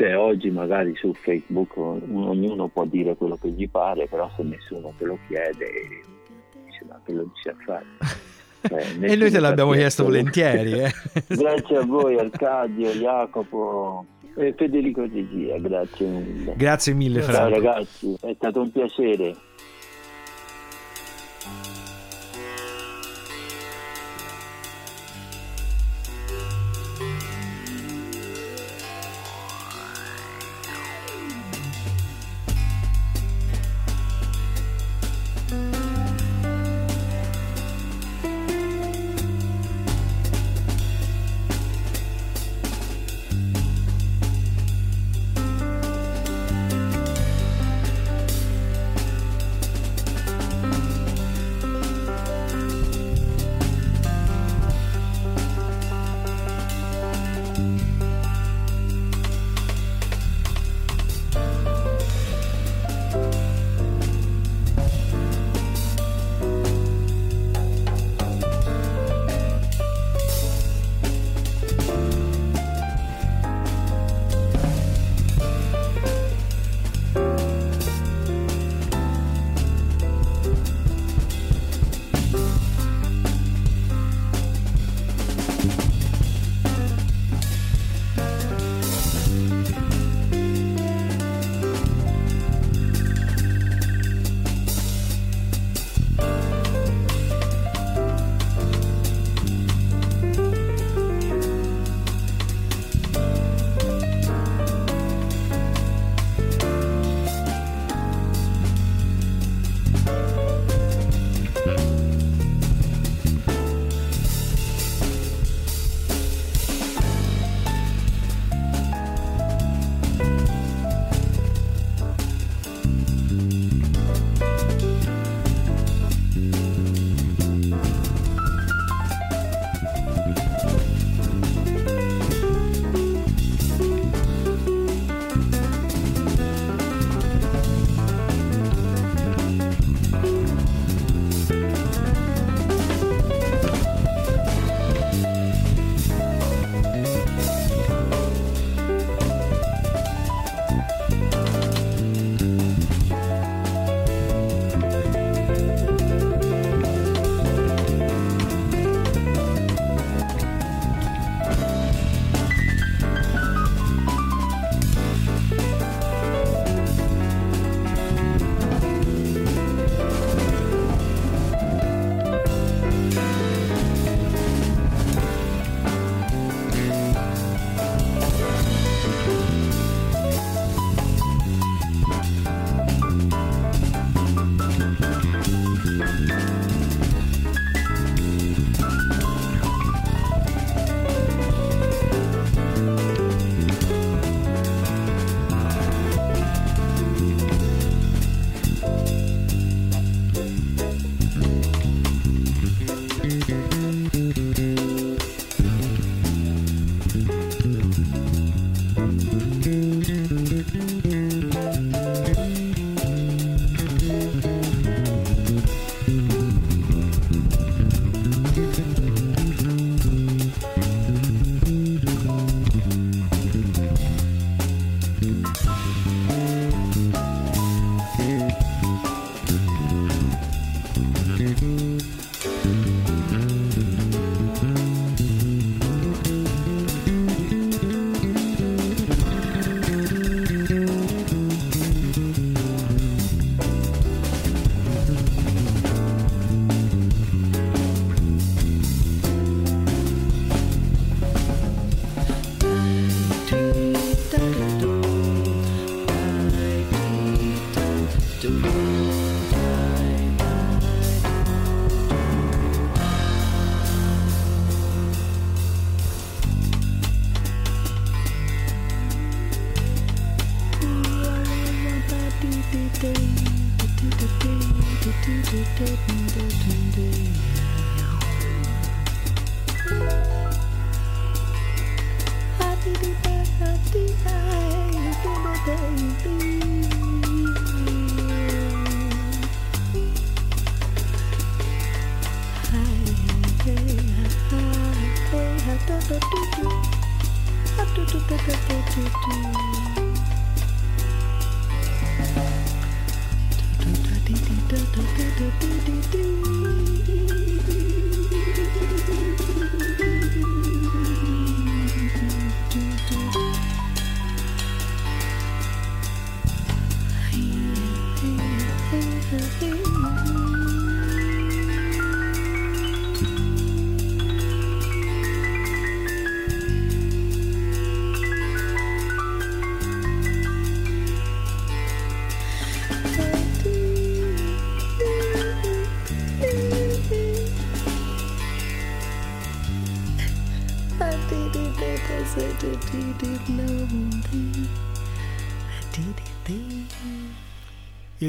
cioè 0.00 0.16
oggi 0.16 0.48
magari 0.48 0.96
su 0.96 1.12
Facebook 1.12 1.76
ognuno 1.76 2.68
può 2.68 2.86
dire 2.86 3.16
quello 3.16 3.36
che 3.36 3.50
gli 3.50 3.68
pare, 3.68 4.06
però 4.06 4.30
se 4.34 4.42
nessuno 4.42 4.94
te 4.96 5.04
lo 5.04 5.18
chiede, 5.28 5.66
dice 6.64 6.84
ma 6.88 6.98
che 7.04 7.12
lo 7.12 7.30
dice 7.34 7.50
a 7.50 7.56
fare? 7.62 7.84
Cioè, 8.62 8.84
e 9.00 9.16
noi 9.16 9.30
te 9.30 9.40
l'abbiamo 9.40 9.72
chiesto 9.72 10.04
volentieri. 10.04 10.80
Eh. 10.80 10.92
grazie 11.34 11.78
a 11.78 11.84
voi 11.86 12.18
Arcadio, 12.18 12.90
Jacopo 12.90 14.04
e 14.36 14.52
Federico 14.52 15.10
Gigia, 15.10 15.56
grazie 15.56 16.06
mille. 16.06 16.54
Grazie 16.58 16.92
mille 16.92 17.22
Franco. 17.22 17.38
Ciao 17.38 17.48
ragazzi, 17.48 18.16
è 18.20 18.34
stato 18.36 18.60
un 18.60 18.70
piacere. 18.70 19.34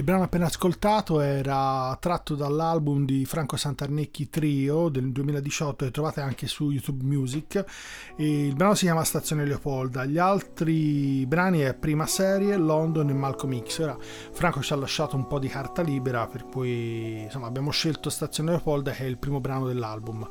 Il 0.02 0.08
brano 0.08 0.24
appena 0.24 0.47
ascoltato 0.47 1.20
era 1.20 1.95
tratto 2.02 2.34
dall'album 2.34 3.06
di 3.06 3.24
Franco 3.24 3.56
Santarnecchi 3.56 4.32
Trio 4.32 4.89
del 4.89 5.12
2018 5.12 5.86
che 5.86 5.91
trovate 5.91 6.22
anche 6.22 6.47
su 6.47 6.72
YouTube 6.72 7.04
Music 7.04 7.64
il 8.16 8.56
brano 8.56 8.74
si 8.74 8.86
chiama 8.86 9.04
Stazione 9.04 9.45
Leopolda. 9.45 10.06
Gli 10.06 10.18
altri 10.18 11.24
brani 11.28 11.60
è 11.60 11.76
Prima 11.76 12.08
Serie, 12.08 12.58
London 12.58 13.10
e 13.10 13.14
Malcolm 13.14 13.62
X. 13.64 13.78
Ora 13.78 13.95
Franco 14.32 14.64
ci 14.64 14.74
ha 14.74 14.76
lasciato 14.76 15.16
un 15.16 15.28
po' 15.28 15.38
di 15.38 15.47
carta 15.47 15.84
libera 15.84 16.26
per 16.26 16.45
cui 16.45 17.22
insomma, 17.22 17.45
abbiamo 17.45 17.70
scelto 17.70 18.10
Stazione 18.10 18.49
Leopolda 18.49 18.89
che 18.89 19.04
è 19.04 19.08
il 19.08 19.20
primo 19.20 19.39
brano 19.39 19.68
dell'album. 19.68 20.28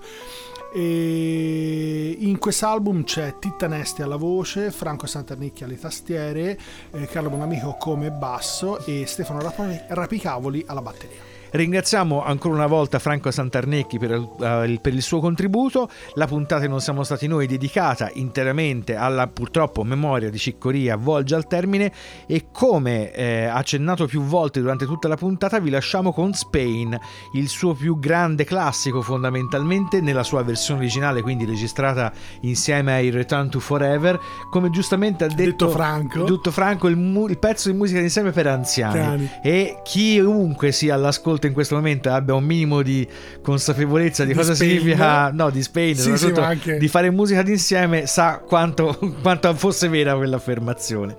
E 0.72 2.16
in 2.18 2.38
quest'album 2.38 3.04
c'è 3.04 3.38
Titta 3.38 3.66
Nesti 3.66 4.02
alla 4.02 4.16
voce, 4.16 4.70
Franco 4.70 5.06
Santarnicchi 5.06 5.64
alle 5.64 5.78
tastiere, 5.78 6.58
eh, 6.92 7.06
Carlo 7.06 7.30
Bonamico 7.30 7.76
come 7.78 8.10
basso 8.10 8.84
e 8.84 9.04
Stefano 9.06 9.40
Rapicavoli 9.88 10.64
alla 10.66 10.82
batteria. 10.82 11.29
Ringraziamo 11.52 12.22
ancora 12.22 12.54
una 12.54 12.66
volta 12.66 12.98
Franco 12.98 13.30
Santarnecchi 13.30 13.98
per, 13.98 14.12
uh, 14.12 14.36
per, 14.80 14.94
il 14.94 15.02
suo 15.02 15.20
contributo. 15.20 15.88
La 16.14 16.26
puntata 16.26 16.66
Non 16.66 16.80
siamo 16.80 17.02
stati 17.02 17.26
noi 17.26 17.46
dedicata 17.46 18.10
interamente 18.14 18.94
alla 18.94 19.26
purtroppo 19.26 19.82
memoria 19.82 20.30
di 20.30 20.38
Ciccoria 20.38 20.96
volge 20.96 21.34
al 21.34 21.46
termine 21.46 21.92
e 22.26 22.46
come 22.52 23.12
eh, 23.12 23.44
accennato 23.44 24.06
più 24.06 24.22
volte 24.22 24.60
durante 24.60 24.86
tutta 24.86 25.08
la 25.08 25.16
puntata 25.16 25.58
vi 25.58 25.70
lasciamo 25.70 26.12
con 26.12 26.32
Spain, 26.32 26.98
il 27.34 27.48
suo 27.48 27.74
più 27.74 27.98
grande 27.98 28.44
classico 28.44 29.02
fondamentalmente 29.02 30.00
nella 30.00 30.22
sua 30.22 30.42
versione 30.42 30.80
originale, 30.80 31.22
quindi 31.22 31.44
registrata 31.44 32.12
insieme 32.42 32.94
ai 32.94 33.10
Return 33.10 33.50
to 33.50 33.60
Forever, 33.60 34.18
come 34.50 34.70
giustamente 34.70 35.24
ha 35.24 35.28
detto, 35.28 35.42
detto 35.42 35.68
Franco, 35.70 36.24
detto 36.24 36.50
Franco 36.50 36.88
il, 36.88 36.96
mu- 36.96 37.28
il, 37.28 37.38
pezzo 37.38 37.70
di 37.70 37.76
musica 37.76 38.00
insieme 38.00 38.30
per 38.30 38.46
anziani. 38.46 38.92
Piani. 38.92 39.30
E 39.42 39.80
chiunque 39.82 40.72
sia 40.72 40.94
all'ascolto 40.94 41.39
in 41.46 41.52
questo 41.52 41.74
momento 41.74 42.10
abbia 42.10 42.34
un 42.34 42.44
minimo 42.44 42.82
di 42.82 43.06
consapevolezza 43.42 44.24
di, 44.24 44.30
di 44.30 44.36
cosa 44.36 44.54
Spain. 44.54 44.78
significa, 44.78 45.30
no, 45.30 45.50
di 45.50 45.62
Spain, 45.62 45.96
sì, 45.96 46.16
sì, 46.16 46.32
di 46.78 46.88
fare 46.88 47.10
musica 47.10 47.42
d'insieme, 47.42 48.06
sa 48.06 48.38
quanto, 48.38 48.98
quanto 49.22 49.54
fosse 49.54 49.88
vera 49.88 50.14
quell'affermazione. 50.14 51.16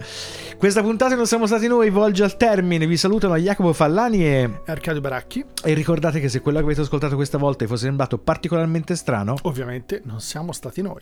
Questa 0.62 0.84
puntata 0.84 1.16
non 1.16 1.26
siamo 1.26 1.48
stati 1.48 1.68
noi, 1.68 1.90
volge 1.90 2.24
al 2.24 2.38
termine. 2.38 2.86
Vi 2.86 2.96
salutano 2.96 3.36
Jacopo 3.36 3.74
Fallani 3.74 4.24
e 4.24 4.62
Arcadio 4.68 5.02
Baracchi. 5.02 5.44
E 5.64 5.74
ricordate 5.74 6.20
che 6.20 6.30
se 6.30 6.40
quello 6.42 6.60
che 6.60 6.66
avete 6.66 6.82
ascoltato 6.82 7.16
questa 7.16 7.40
volta 7.40 7.64
vi 7.64 7.70
fosse 7.72 7.86
sembrato 7.86 8.20
particolarmente 8.20 8.96
strano, 8.96 9.36
ovviamente 9.42 10.02
non 10.06 10.22
siamo 10.22 10.52
stati 10.52 10.84
noi. 10.84 11.00